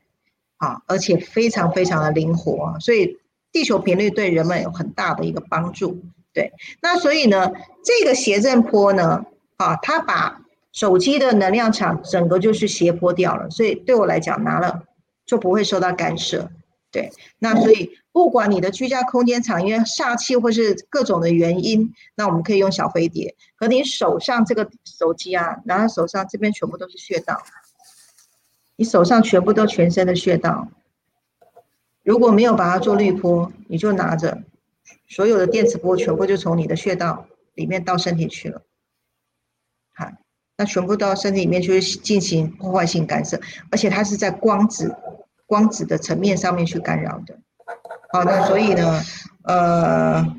[0.59, 3.19] 啊，而且非常非常的灵活，所以
[3.51, 6.03] 地球频率对人们有很大的一个帮助。
[6.35, 7.51] 对，那所以呢，
[7.83, 9.25] 这个斜振波呢，
[9.57, 10.43] 啊，它把
[10.73, 14.85] 手机的能量场整个就是斜坡掉了，所以对我来讲拿了
[15.27, 16.51] 就不会受到干涉。
[16.93, 23.37] 对，那所以不管你的居家空间场因为煞气或是各种的原因，那我们可以用小飞碟。
[23.57, 27.41] 可你手上这个手机啊，拿在手上这边全部都是穴道。
[28.75, 30.69] 你手上全部都全身的穴道，
[32.03, 34.43] 如果没有把它做滤波，你就拿着
[35.09, 38.63] 所有的电磁波全部就从你的穴道里面到身体去了，
[40.61, 43.41] 那全部到身体里面去进行破坏性干涉，
[43.71, 44.95] 而且它是在光子
[45.47, 47.39] 光子的层面上面去干扰的。
[48.13, 49.03] 好，那所以呢，
[49.45, 50.37] 呃，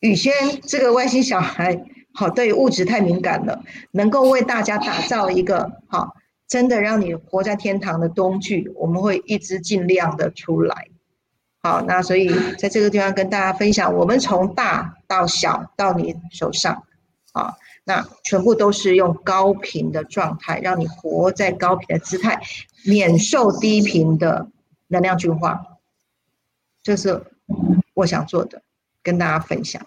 [0.00, 0.32] 宇轩
[0.62, 1.84] 这个外星小孩，
[2.14, 6.14] 好，对物质太敏感了，能够为大家打造一个好。
[6.48, 10.88] 真的让你活在天堂的工具，我们会一直尽量的出来。
[11.62, 16.84] 好，那所以在这个地方跟大家分享，我们从大到小到你手上，
[17.32, 17.54] 啊，
[17.84, 22.40] 那全部都是用高频的状态，让你活在高频的姿态，
[22.84, 24.50] 免受低频的
[24.88, 25.78] 能量净化。
[26.82, 27.22] 这是
[27.94, 28.62] 我想做的，
[29.02, 29.86] 跟大家分享。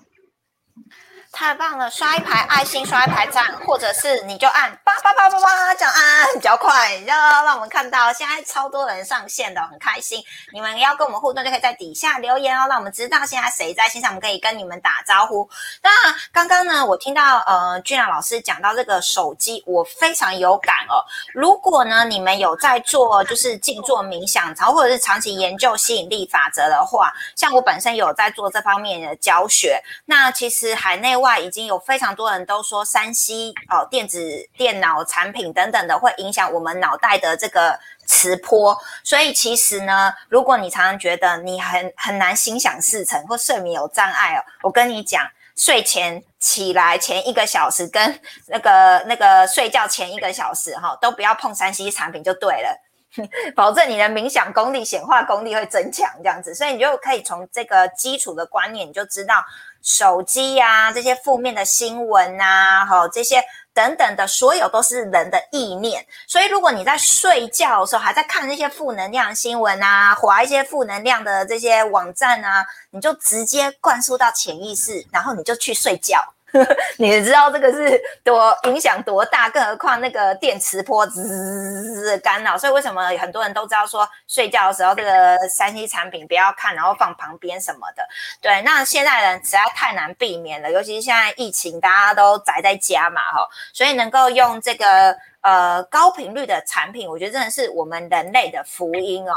[1.38, 1.88] 太棒了！
[1.92, 7.16] 刷一排爱心，刷一排赞，或者是你就按叭叭叭叭叭这样按比较快，要
[7.46, 10.20] 让我们看到现在超多人上线的，很开心。
[10.52, 15.48] 你们要跟我们互动，就可以在底下留言哦，让我们知道现在谁在线上，我们可以跟你们打招呼。
[15.84, 15.92] 那
[16.32, 21.06] 刚刚呢，我听到呃俊朗老师讲到这个手机，我非常有感哦。
[21.36, 31.27] 如果呢你们有在做就是静坐冥想，然后或者是长期研究吸引力法则的话，像我本身有在做这方面的教学，那其实海内外。
[31.28, 45.22] 外已经有非常多人都说，山西哦电子电脑产品等等的会影响我们脑袋的这个磁波，所以其实呢，如果你常常觉得你很很难心想事成或睡眠有障碍哦，我跟你讲，
[45.58, 52.80] 睡前起来前一个小时跟那个那个睡觉前一个小时哈，都不要碰山西产品就对了，
[53.54, 59.44] 保证你的冥想功力、显化功力会增强这样子，所以你就可以从这个基础的观念，你就知道。
[59.82, 66.06] 手机呀，这些负面的新闻呐，哈，这些等等的，所有都是人的意念。
[66.28, 76.22] 所以，如果你在睡觉的时候还在看那些负能量新闻啊，划一些负能量的这些网站啊，你就直接灌输到潜意识，然后你就去睡觉。
[76.98, 79.50] 你知道这个是多影响多大？
[79.50, 88.08] 更何况那个电磁波滋干扰，所以为什么很多人都知道说睡觉的时候这个三 C 产品不要看，然后放旁边什么的。
[88.41, 95.18] 对，那现在人实在太难避免了，尤其是现在疫情，大家都宅在家嘛，哈，所以能够用这个。
[95.48, 99.34] 呃高频率的产品，我觉得真的是我们人类的福音哦。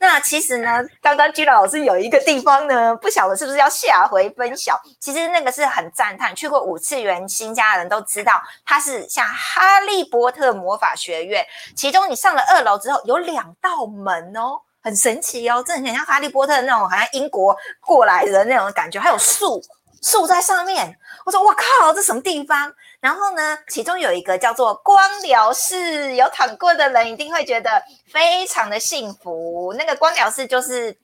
[0.00, 4.80] 那其实呢，刚刚居老师有一个地方呢，不晓得是不是要下回分晓。
[4.98, 11.46] 其实那个是很赞叹，去过五次元新家的人都知道，它是像哈利波特魔法学院。
[11.76, 14.60] 其中你上了二楼之后，有两道门哦。
[14.84, 18.98] 很神奇哦，真的很像哈利波特那种，好像英国过来的那种感觉。
[18.98, 19.62] 还有树，
[20.02, 20.98] 树在上面。
[21.24, 22.72] 我说我靠，这什么地方？
[23.00, 27.82] 然后呢，其中有一个叫做光疗室，有躺过的人一定会觉得
[28.12, 29.74] 非常的幸福。
[29.78, 30.96] 那个光疗室就是。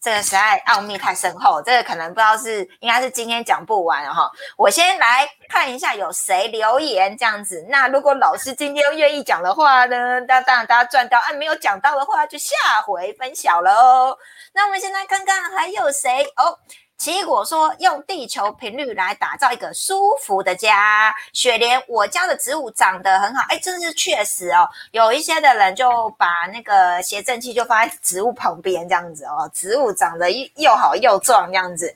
[0.00, 4.30] 这个实在奥秘太深厚，这个可能不知道是应该是今天讲不完哈。
[4.56, 7.66] 我先来看一下有谁留言这样子。
[7.68, 12.54] 那如果老师今天愿意讲的话呢，那当然大家赚到；啊，没有讲到的话，就下
[12.86, 14.16] 回分享喽。
[14.52, 16.56] 那我们现在看看还有谁哦。
[16.98, 24.68] 奇异果说：“用地球频率来打造一个舒服的家。”雪莲，我家的植物长得很好，哎，真是确实哦。
[24.90, 31.94] 有一些的人就把那个谐振器就放在植物旁边，这样子哦，植物长得又好又壮，这样子。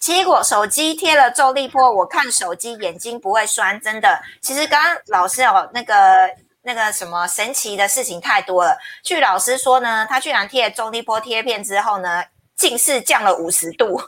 [0.00, 4.20] 奇异果，手机贴了重力波，我看手机眼睛不会酸，真的。
[4.40, 6.28] 其实刚刚老师哦那个
[6.62, 8.76] 那个什么神奇的事情太多了。
[9.04, 12.24] 据老师说呢，他居然贴了重力波贴片之后呢。
[12.56, 14.00] 近视降了五十度，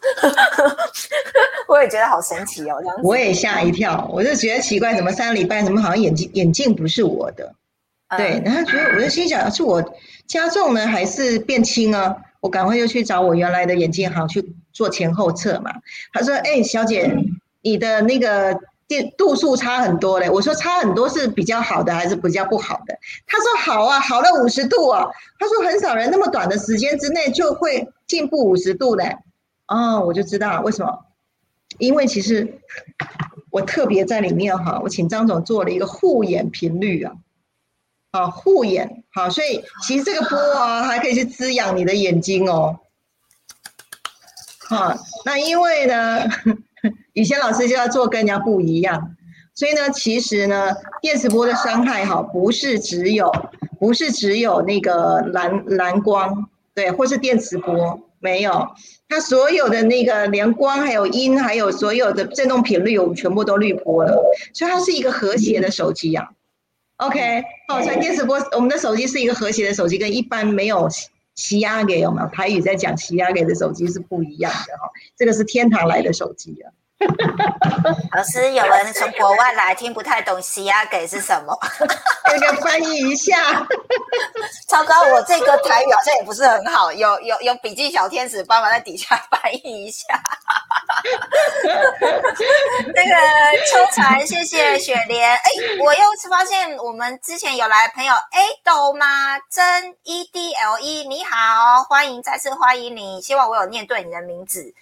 [1.69, 2.77] 我也觉得好神奇哦。
[2.81, 7.55] 这样我也吓一跳，我就觉得奇怪，怎么三个礼拜，怎么好像眼镜眼镜不是我的？
[8.17, 9.83] 对，然后觉得我就心想，是我
[10.27, 12.15] 加重呢，还是变轻啊？
[12.41, 15.73] 我赶快就去找我原来的眼镜行去做前后测嘛。
[16.13, 17.15] 他说：“哎，小姐，
[17.63, 22.95] 你的那个。”电度数差很多嘞，我说差很多是比较好的还是比较不好的？
[23.27, 25.07] 他说好啊，好了五十度啊。
[25.39, 29.05] 他说很少人那么短的时间之内就会进步五十度呢。
[29.67, 31.07] 哦，我就知道为什么，
[31.79, 32.61] 因为其实
[33.51, 37.15] 我特别在里面哈，我请张总做了一个护眼频率啊，
[38.13, 42.81] 啊护眼好，所以其实这个波啊还可以去滋养你的眼睛哦。
[44.69, 44.95] 好，
[45.25, 46.23] 那因为呢。
[47.15, 49.17] 以前老师就要做跟人家不一样，
[49.55, 53.33] 所以呢，其实呢，电磁波的伤害哈，不是只有，
[53.79, 58.69] 不是只有那个蓝蓝光，对，或是电磁波，没有，
[59.09, 64.21] 它所有的那个连光还有音，还有所有的振动频率，我们全部都滤波了，
[64.53, 66.31] 所以它是一个和谐的手机呀。
[66.97, 70.89] OK，好，所以电磁波，我们的手机是一个和谐的手机，跟一般没有
[71.35, 72.29] 吸压给有没有？
[72.29, 76.73] 台语在讲吸压给的手机是不一样的哈，这个是天堂来的手机啊。
[78.17, 81.59] 老师，有人从国外来，听不太懂“西亚给”是什么，
[82.33, 83.67] 那个翻译一下。
[84.69, 90.07] 超高，我这个台语好像也不是很好，有有有笔记小天使帮忙在底下翻译一下。
[92.95, 93.15] 那个
[93.67, 95.31] 秋蝉，谢谢雪莲。
[95.33, 95.43] 哎，
[95.81, 104.73] 我又是发现我们之前有来的朋友，哎，豆吗真 E D L E，你好，欢迎再次欢迎你，希望我有念对你的名字。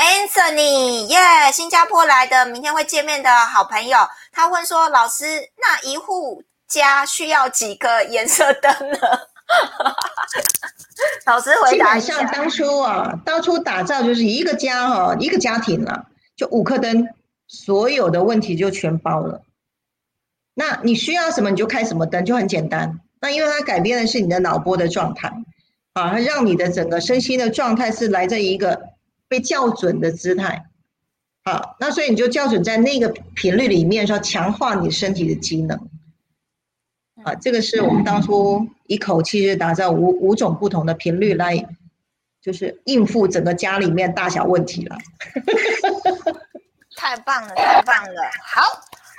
[0.00, 1.18] Anthony，耶，
[1.52, 3.98] 新加坡来的，明天会见面的好朋友。
[4.32, 5.26] 他问说：“老师，
[5.58, 8.98] 那一户家需要几个颜色灯呢？”
[11.26, 12.22] 老师回答一下。
[12.22, 17.06] 当初啊，当初打造就是一个家哈，一个家庭啊，就五颗灯，
[17.46, 19.42] 所有的问题就全包了。
[20.54, 23.00] 那你需要什么你就开什么灯，就很简单。
[23.20, 25.30] 那因为它改变的是你的脑波的状态
[25.92, 28.80] 啊，它让你的整个身心的状态是来自一个。
[29.30, 30.64] 被校准的姿态，
[31.44, 35.78] 好，那所以你就校准在那个频率里面，说强化你身体的机能，
[37.22, 41.64] 啊，这个是我们当初一口气就打造五五种不同的频率来，
[42.42, 44.98] 就是应付整个家里面大小问题了。
[46.96, 48.22] 太棒了，太棒了！
[48.44, 48.62] 好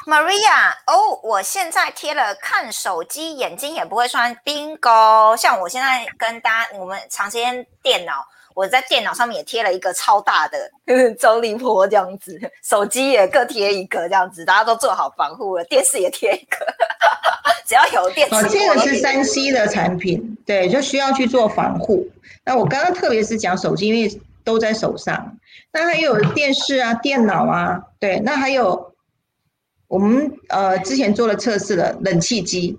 [0.06, 5.38] ，Maria，哦，我现在贴了看手机，眼睛也不会酸，Bingo！
[5.38, 8.28] 像我现在跟大家，我们长时间电脑。
[8.54, 10.70] 我在电脑上面也贴了一个超大的
[11.20, 15.64] 周立波这样子，手机也各贴一个这样子，大家都做好防护了。
[15.66, 16.58] 电视也贴一个，
[17.66, 18.28] 只要有电。
[18.32, 22.08] 哦，这个是三 C 的产品，对，就需要去做防护。
[22.44, 25.38] 那我刚刚特别是讲手机，因为都在手上。
[25.72, 28.94] 那还有电视啊、电脑啊，对，那还有
[29.88, 32.78] 我们呃之前做了测试的冷气机。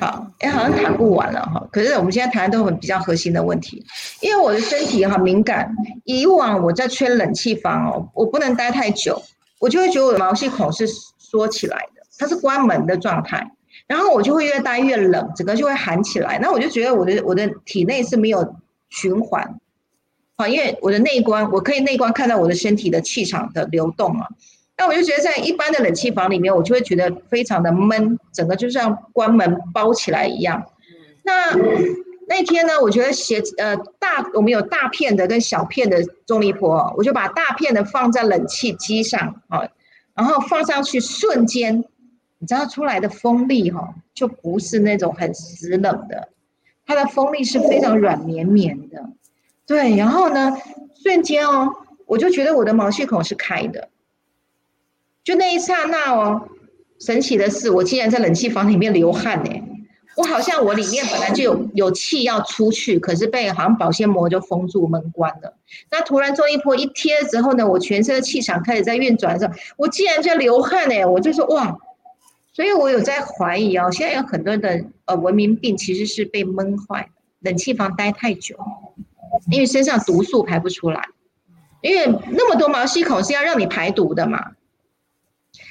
[0.00, 1.66] 好，哎，好像谈不完了哈。
[1.72, 3.84] 可是我们现在谈的都很比较核心的问题，
[4.20, 5.74] 因为我的身体很敏感。
[6.04, 9.20] 以往我在吹冷气房哦，我不能待太久，
[9.58, 10.86] 我就会觉得我的毛细孔是
[11.16, 13.50] 缩起来的，它是关门的状态。
[13.86, 16.38] 然后我就会越待越冷，整个就会寒起来。
[16.38, 18.54] 那我就觉得我的我的体内是没有
[18.90, 19.58] 循环，
[20.36, 24.26] 好，因为我的内观，我可以内观看到我的身体的气场的流动嘛。
[24.78, 30.64] 那我就觉得在一般的冷气房里面，我就会觉得非常的闷，整个就像关门包起来一样。
[31.24, 31.52] 那
[32.28, 39.66] 那天呢，我觉得鞋呃大，我们有大片的跟小片的重力波，我就把大片的放在冷气机上啊，
[40.14, 41.84] 然后放上去，瞬间，
[42.38, 46.28] 你知道出来的风力哈，就不是那种很死冷的，
[46.86, 49.10] 它的风力是非常软绵绵的，
[49.66, 50.56] 对，然后呢，
[51.02, 51.74] 瞬间哦，
[52.06, 53.88] 我就觉得我的毛细孔是开的。
[55.28, 56.48] 就那一刹那哦，
[56.98, 59.50] 神奇的是，我竟然在冷气房里面流汗呢。
[60.16, 65.54] 我好像我里面本来就有有气要出去，可是被好像保鲜膜就封住门关了。
[65.90, 71.04] 那突然中一波一贴之后呢，我全身的气场开始在运转的时候，我竟然在流汗呢。
[71.04, 71.76] 我就说哇，
[72.54, 77.10] 所以我有在怀疑哦，现在有很多的呃文明病其实是被闷坏，
[77.40, 78.56] 冷气房待太久，
[79.52, 81.04] 因为身上毒素排不出来，
[81.82, 84.52] 因为那么多毛细孔是要让你排毒的嘛。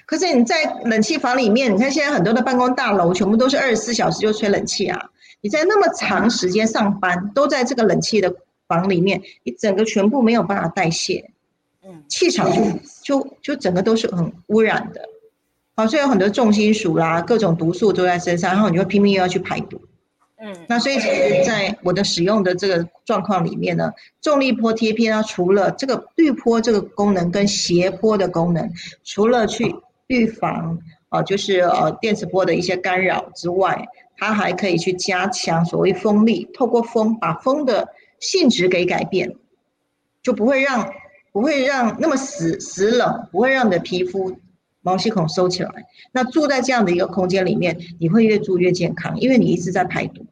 [0.08, 4.98] 可是你在冷气房里面，你看现在很多的办公大楼全部都是二十四小时就吹冷气啊！
[5.42, 8.34] 你在那么长时间上班，都在这个冷气的
[8.70, 11.30] 房里面，你整个全部没有办法代谢，
[11.86, 15.02] 嗯，气场就就就整个都是很污染的，
[15.76, 19.82] 好，所以有很多重金属啦，各种毒素都在身上，然后你会拼命又要去排毒，
[20.38, 23.92] 嗯，那所以其实在我的使用的这个状况里面呢，
[24.22, 28.72] 重力波贴片它除了这个滤波这个功能跟斜波的功能，
[29.04, 29.76] 除了去
[30.08, 30.80] 预防
[31.10, 33.86] 啊，就是呃电磁波的一些干扰之外，
[34.18, 37.90] 它还可以去加强所谓风力，透过风把风的
[38.20, 39.36] 性质给改变，
[40.22, 40.92] 就不会让
[41.32, 44.38] 不会让那么死死冷，不会让你的皮肤
[44.82, 45.72] 毛细孔收起来。
[46.12, 50.26] 那住在这样的一个空间里面，你会越住越健康，因为你一直在排毒，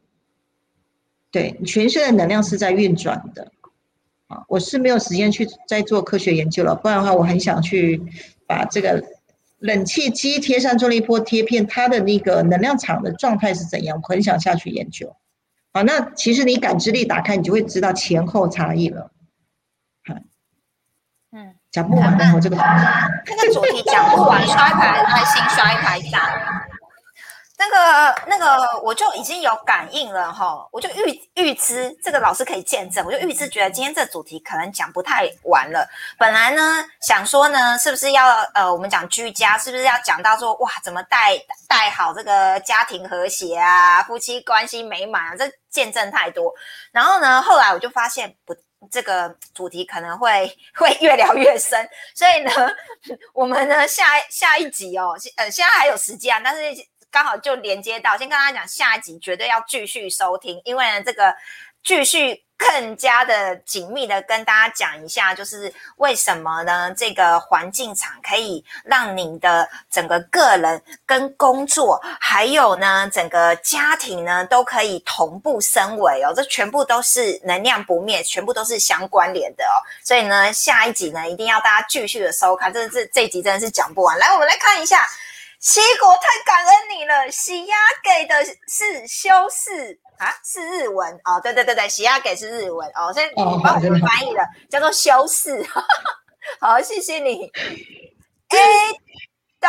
[1.30, 3.52] 对你全身的能量是在运转的。
[4.26, 8.02] 啊，我是没有时间去再做科学研究了，不然的话，我很想去
[8.46, 9.15] 把这个。
[9.58, 13.98] 冷气机贴上重力波贴片，它的那个能量场的状态是怎样？
[14.02, 15.16] 我很想下去研究。
[15.72, 19.10] 好，那其实你感知力打开，你就会知道前后差异了。
[20.04, 20.14] 好，
[21.32, 22.56] 嗯，讲不完的，这个
[23.24, 26.20] 这个主题讲不完，刷一排开心，刷一排赞。
[27.58, 35.88] 那个那个，我就已经有感应了哈，我就预预知这个老师可以见证，我就预知觉得今天这主题可能讲不太完了。
[36.18, 41.32] 本来呢想说呢，是不是要呃，我们讲居家，是不是要讲到说哇，怎么带
[41.66, 46.52] 带好这个家庭和谐啊，夫妻关系美满啊，这见证太多。
[46.92, 48.54] 然后呢，后来我就发现不，
[48.90, 52.52] 这个主题可能会 会越聊越深，所以呢，
[53.32, 56.86] 我们呢下下一集哦，呃，现在还有时间，但是。
[57.16, 61.34] 刚好就连接到，先跟大家讲，下一集绝对要继续收听，因为呢，这个
[61.82, 66.92] 继续更加的紧密的跟大家讲一下，就是为什么呢？
[66.94, 79.80] 这个环境场可以让你的整个个人跟工作，还有呢整个家庭呢，都可以同步升维哦，这全部都是能量不灭，全部都是相关联的哦。
[80.04, 84.18] 所以呢，下一集呢，一定要大家继续的收看，这这这集真的是讲不完。
[84.18, 85.08] 来，我们来看一下。
[85.66, 95.68] 西国太感恩你了，喜鸭给的是修饰啊，是日文哦，对对对对，喜鸭给是日文哦，所以你帮我们翻译了，叫做修饰，
[96.62, 97.50] 好，谢谢你。
[98.48, 98.58] A
[99.58, 99.68] 豆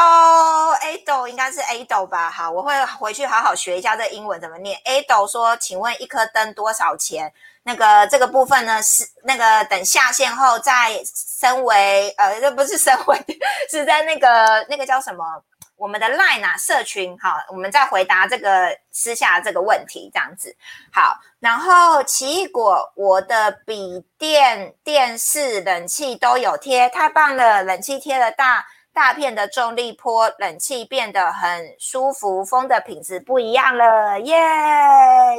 [0.83, 2.29] A 豆应该是 A 豆吧？
[2.29, 4.79] 好，我会回去好好学一下这英文怎么念。
[4.85, 7.33] A 豆说，请问一颗灯多少钱？
[7.63, 13.19] 那个这个部分呢是那个等下线后再升为呃，这不是升为，
[13.71, 15.25] 是在那个那个叫什么？
[15.77, 20.55] 我们的 Line 啊社群，好，我们再回答这个私下这个问题，这样子
[20.91, 21.19] 好。
[21.39, 28.65] 然后奇异果，我的笔电、电视、冷气都有贴，太棒了，冷气贴了大。
[28.97, 34.35] 大片的重力波，冷气变得很舒服，风的品质不一样了，耶！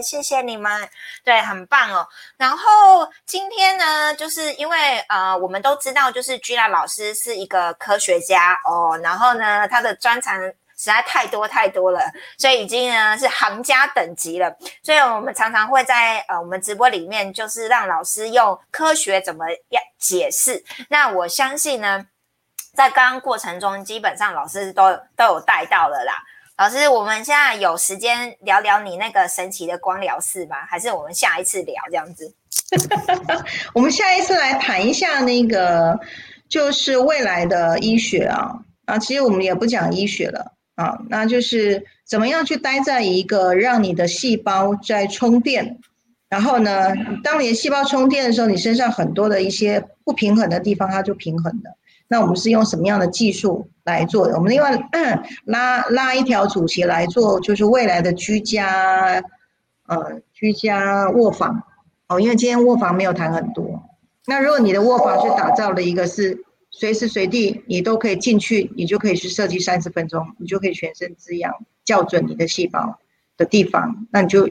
[0.00, 0.88] 谢谢你们，
[1.24, 2.06] 对，很棒哦。
[2.36, 12.00] 然后今天呢，就是因为呃，我们都知道，就是 Gina 老师是一个科学家哦，然后呢，他的专长实在太多太多了，
[12.38, 14.56] 所以已经呢是行家等级了。
[14.84, 20.64] 所以我们常常会在呃我们直播里面，就是让老师用科学怎么样解释。
[20.90, 22.06] 那我相信呢。
[22.78, 26.12] 在刚刚过程中，基本上老师都都有带到了啦。
[26.56, 30.58] 老师，我们现在有时间聊聊你那个神奇的光疗室吗？
[30.64, 32.32] 还是我们下一次聊这样子？
[33.74, 35.98] 我们下一次来谈一下那个，
[36.48, 45.80] 就是未来的医学啊啊，其实我们也不讲医学了啊，那就是怎么样去待在一个让你的细胞在充电，
[46.28, 46.92] 然后呢，
[47.24, 51.76] 当你的细胞充电的时候，你身上很多的一些不平衡的地方，它就平衡了。
[52.08, 54.34] 那我们是用什么样的技术来做的？
[54.34, 54.78] 我们另外
[55.44, 59.22] 拉拉一条主题来做，就是未来的居家，
[59.86, 61.62] 呃，居家卧房。
[62.08, 63.82] 哦，因为今天卧房没有谈很多。
[64.26, 71.52] 那如果你的卧房是打造了一个是随时随地你都可以进去，你就可以去设计三十分钟，你就可以全身滋养、
[71.84, 72.98] 校准你的细胞
[73.36, 74.48] 的地方，那你就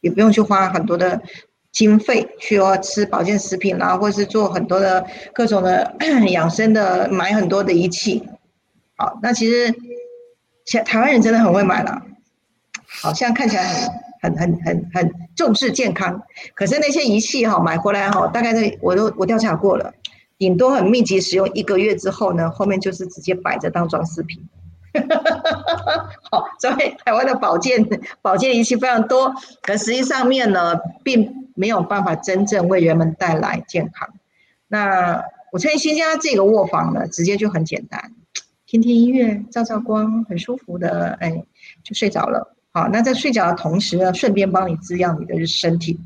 [0.00, 1.22] 也不用去花很多的。
[1.76, 5.94] 经费去要吃保健食品啦，或是做很多的各种的
[6.32, 8.26] 养生的，买很多的仪器。
[8.96, 9.70] 好，那其实
[10.64, 12.00] 台台湾人真的很会买了，
[13.02, 13.90] 好像看起来
[14.22, 16.22] 很很很很很重视健康。
[16.54, 19.92] 可是那些仪器哈买回来哈，大概在我都我调查过了，
[20.38, 24.42] 顶多很密集使用一个月之后呢，后面就是直接摆着当装饰品。
[26.30, 27.86] 好，所以台湾的保健
[28.22, 31.44] 保健仪器非常多，可实际上面呢，并。
[31.56, 34.08] 没有办法真正为人们带来健康。
[34.68, 38.12] 那我趁新家这个卧房呢，直接就很简单，
[38.66, 41.44] 听听音乐，照照光，很舒服的，哎，
[41.82, 42.54] 就睡着了。
[42.72, 45.98] 好，那在睡觉的同时呢，顺便帮你滋养你的身体，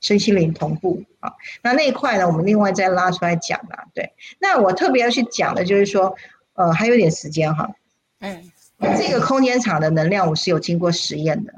[0.00, 1.02] 身心灵同步。
[1.20, 3.84] 好，那那一块呢，我们另外再拉出来讲啦。
[3.92, 6.14] 对，那我特别要去讲的就是说，
[6.54, 7.68] 呃，还有点时间哈。
[8.20, 8.50] 嗯，
[8.96, 11.52] 这个空间场的能量我是有经过实验的。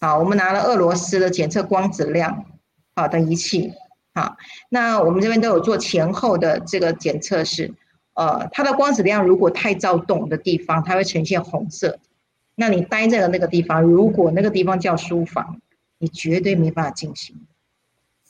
[0.00, 2.46] 好，我们拿了俄罗斯的检测光子量。
[2.96, 3.72] 好的仪器，
[4.14, 4.36] 好，
[4.68, 7.74] 那我们这边都有做前后的这个检测，是，
[8.14, 11.98] 呃，它的光子量如果太躁动的地方，它会呈现红色。
[12.54, 15.60] 那你待在的那个地方，如果那个地方叫书房，
[15.98, 17.34] 你绝对没办法进行。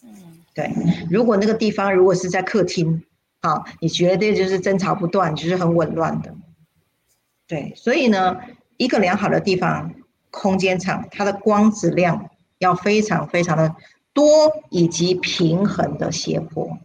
[0.02, 0.72] 嗯，对。
[1.10, 3.04] 如果那个地方如果是在客厅，
[3.42, 6.34] 好，你绝对就是争吵不断，就是很紊乱的。
[7.46, 8.38] 对，所以呢，
[8.78, 9.92] 一个良好的地方
[10.30, 13.76] 空间场，它的光子量要非常非常的。
[14.14, 16.78] 多以及平衡的斜坡，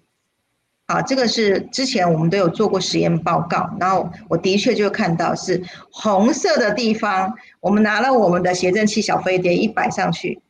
[0.87, 10.41] 好，这个是之前我们都有做过实验报告，然后我的确就看到是红色的地方，我们拿了我们的谐振器小飞碟一摆上去，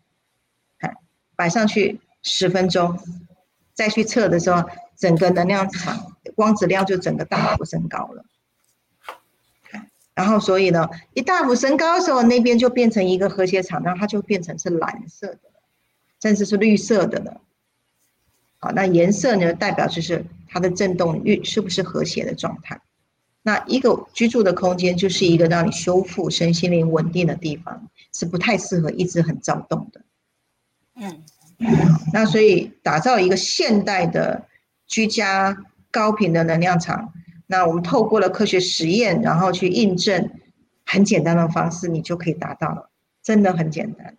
[0.80, 0.96] 看
[1.36, 2.98] 摆上去十分钟，
[3.74, 4.64] 再去测的时候，
[4.98, 8.24] 整个能量场光子量就整个大幅升高了，
[10.16, 15.40] 然后所以呢，一大幅升高的时候，那边就变成一个和谐场，然后它就变成是蓝色的。
[16.22, 17.32] 甚至是绿色的呢，
[18.58, 22.82] 好，那颜色呢，代表就是它的振动率是不是和谐的状态？
[23.42, 30.02] 那一个居住的空间就是一个让你修复身心灵稳定的地方，是不太适合一直很躁动的。
[30.96, 31.24] 嗯，
[32.12, 34.46] 那所以打造一个现代的
[34.86, 37.14] 居家高频的能量场，
[37.48, 40.30] 那我们透过了科学实验，然后去印证，
[40.86, 42.90] 很简单的方式，你就可以达到了，
[43.24, 44.18] 真的很简单。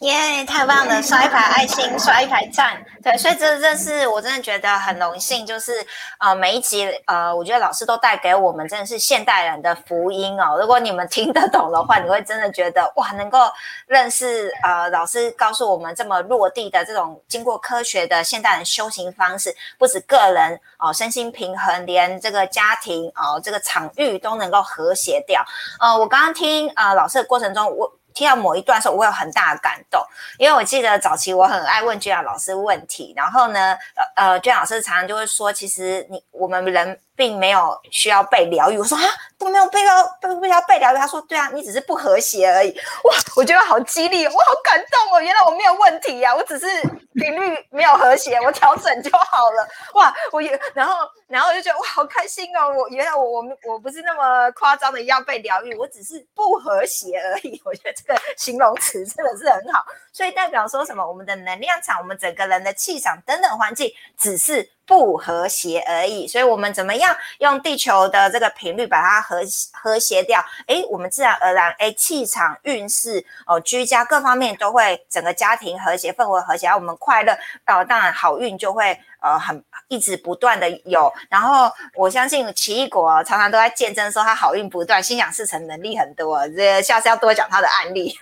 [0.00, 1.02] 耶，太棒了！
[1.02, 2.82] 刷一排爱心，刷一排赞。
[3.02, 5.86] 对，所以这这是我真的觉得很荣幸，就是
[6.18, 10.56] 呃每一集呃，我觉得老师都带给我们真的是现代人的福音哦。
[10.58, 13.40] 如果你们听得懂的话，你会真的觉得哇，能够
[13.86, 25.44] 认识呃老师告诉我们这么落地的这种经过科学的现代人修行方式，不止个人哦身心平衡，连这个家庭哦这个场域都能够和谐掉。
[25.78, 27.92] 呃，我刚刚听呃老师的过程中，我。
[28.20, 29.98] 听到某一段时候，我有很大的感动，
[30.36, 33.74] 因为我记得早期我很爱问娟老师问题，然后呢，
[34.14, 37.00] 呃呃，娟老师常常就会说，其实你我们人。
[37.20, 38.78] 并没有需要被疗愈。
[38.78, 39.04] 我说啊，
[39.38, 40.96] 都没有被疗，被不要被疗愈。
[40.96, 42.70] 他说，对啊，你只是不和谐而已。
[43.04, 45.20] 哇，我觉得好激励，我好感动哦。
[45.20, 46.66] 原来我没有问题呀，我只是
[47.12, 49.68] 频率没有和谐，我调整就好了。
[49.92, 50.96] 哇，我也然后
[51.28, 52.72] 然后就觉得哇，好开心哦。
[52.74, 57.60] 我原来我我们我不是那么夸张的要被疗愈，我只是不和谐而已。
[57.66, 61.06] 我觉得这个形容词真的是很好，所以代表说什么？
[61.06, 64.70] 我们的能量场，我们整个人的气场等等环境，只是。
[64.90, 69.40] 不和谐而已，所以我们怎么样用地球的这个频率把它和
[69.72, 70.44] 和谐掉？
[70.66, 77.32] 诶，我们自然而然，诶，气场、运势、哦，居家各方面都会整个家庭和谐，氛围和谐，我们快乐，
[77.66, 78.98] 哦，当然好运就会。
[79.22, 86.48] 呃，很一直不断的有，然后我相信奇异果常常都在见证说他好运不断，心想事成能力很多。
[86.48, 88.16] 这下次要多讲他的案例。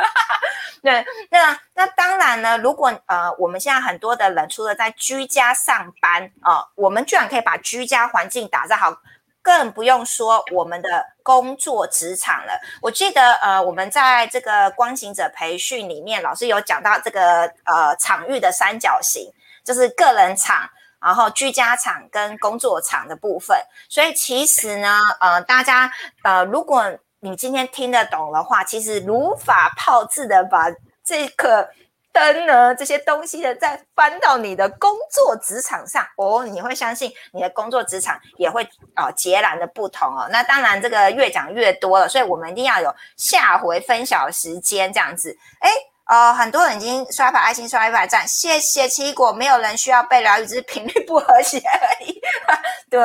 [0.82, 8.96] 对，那那当然呢，如果呃我们现在很多的人除了在居家上班啊，我们居然可以把居家环境打造好，
[9.42, 12.52] 更不用说我们的工作职场了。
[12.80, 19.32] 我记得呃我们在这个光行者培训里面，老师有讲到这个呃场域的三角形，
[19.64, 20.68] 就是个人场。
[21.00, 23.56] 然后居家场跟工作场的部分，
[23.88, 25.88] 所以其实呢，呃，大家
[26.24, 30.70] 呃，如果你今天听得懂的话，其实如法炮制的把
[31.04, 31.68] 这个
[32.12, 38.62] 灯呢，这些东西呢，再搬到你的工作职场上哦，你会相信你的工作职场也会
[38.94, 40.28] 哦截然的不同哦。
[40.30, 45.36] 那当然，这个越讲越多了，所以我们一定要有下回分享的时间这样子。
[45.60, 45.70] 哎，
[46.08, 52.20] 呃，很多人已经刷牌爱心刷一百赞，谢谢奇异果，没有人需要被疗愈，只是频率不和谐而已。
[52.90, 53.00] 对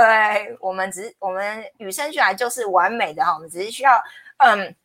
[0.59, 4.01] 我们只我们与生俱来就是完美的哈，我们只是需要
[4.37, 4.75] 嗯。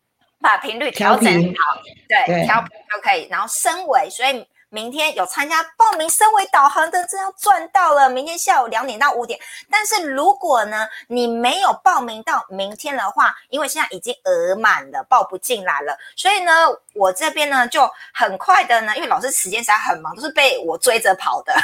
[0.41, 4.47] 把频率调整好，对，调频就可以，然后升维，所以。
[4.71, 8.11] 明天有参加报名升为导航的，真要赚到了！
[8.11, 9.41] 明天下午两点到五点。
[9.71, 15.97] 但是如果呢，你没有报名到明天的话，因为现在已经额满了，报不进来了。
[16.15, 16.53] 所以呢，
[16.95, 21.55] 我这边呢就很快的呢，因为老师时间实在很忙，都是被我追着跑的。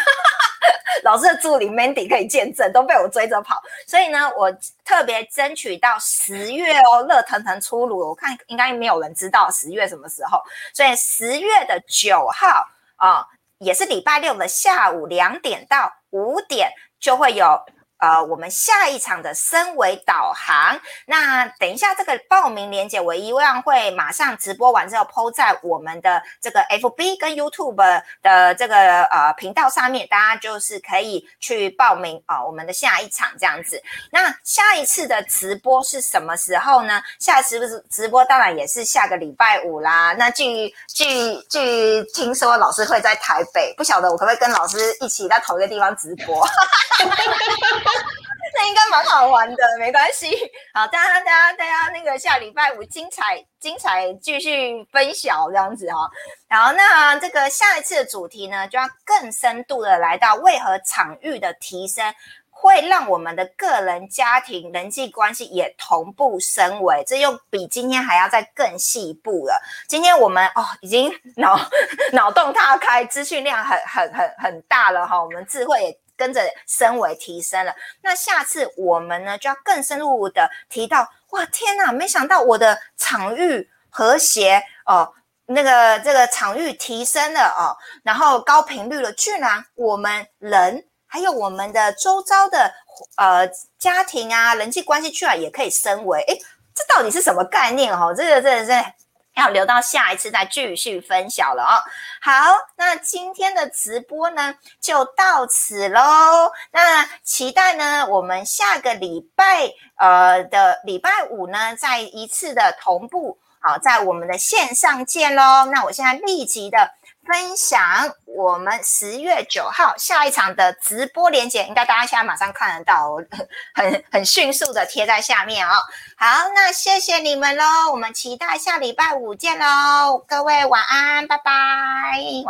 [1.03, 3.63] 老师的助理 Mandy 可以见证，都被我追着跑。
[3.87, 4.51] 所以呢，我
[4.83, 7.99] 特别争取到十月哦，热腾腾出炉。
[7.99, 10.43] 我看应该没有人知道十月什么时候，
[10.73, 12.67] 所以十月的九号。
[13.05, 13.27] 啊，
[13.59, 17.63] 也是礼拜六的下午两点到五点就会有。
[17.99, 27.77] 呃，我们下一场的升维导航，那等一下这个报名链接，我一样会马上直播完之后抛在我们的这个 FB 跟 YouTube
[28.23, 33.83] 的这个呃频道上面，大家就是可以去报名啊，我们的下一场这样子。
[34.11, 37.03] 那下一次的直播是什么时候呢？
[37.19, 40.13] 下次不是直播，当然也是下个礼拜五啦。
[40.19, 46.47] 那据据据听说老师会在台北，不晓得我可不可以跟老师一起在同一个地方直播？
[48.57, 50.31] 那应该蛮好玩的，没关系。
[50.73, 56.09] 好，大家、大家、大家，那个下礼拜五精彩、精彩继续分享这样子哈。
[56.49, 62.15] 然后，那这个下一次的主题呢，就要更深度的来到为何场域的提升
[62.49, 69.61] 会让我们的个人、家庭、人际关系也同步升维，这又比今天还要再更细一步了。
[69.89, 71.59] 今天我们哦，已经脑
[72.13, 75.21] 脑洞大开，资讯量很、很、很、很大了哈。
[75.21, 76.04] 我们智慧也。
[76.25, 85.13] 跟着升维提升了，那下次我们呢就要更深入的提到，哇天哪，没想到我的场域和谐哦，
[85.45, 92.73] 那个这个场域提升了哦，然后高频率了，居然我们人还有我们的周遭的
[93.19, 93.47] 呃
[93.79, 96.39] 家庭啊人际关系居然也可以升维，诶，
[96.75, 98.15] 这到底是什么概念哦？
[98.17, 98.93] 这个真的是。
[99.35, 101.83] 要留到下一次再继续分享了哦。
[102.21, 102.33] 好，
[102.77, 106.53] 那今天的直播呢就到此喽。
[106.71, 115.67] 那期待呢，我们下个礼拜呃的礼拜五呢，再一次的同步，好，在我们的线上见喽。
[115.67, 116.91] 那我现在立即的。
[117.27, 117.81] 分享
[118.27, 123.17] 我们十月九号下一场的直播连接，应该大家现在马上看得到，
[123.75, 125.73] 很很迅速的贴在下面哦。
[126.17, 131.53] 好，那谢谢你们喽，我们期待下礼拜五见喽，各位晚安，拜拜，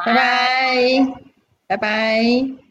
[0.04, 1.06] 拜拜，
[1.66, 2.63] 拜拜。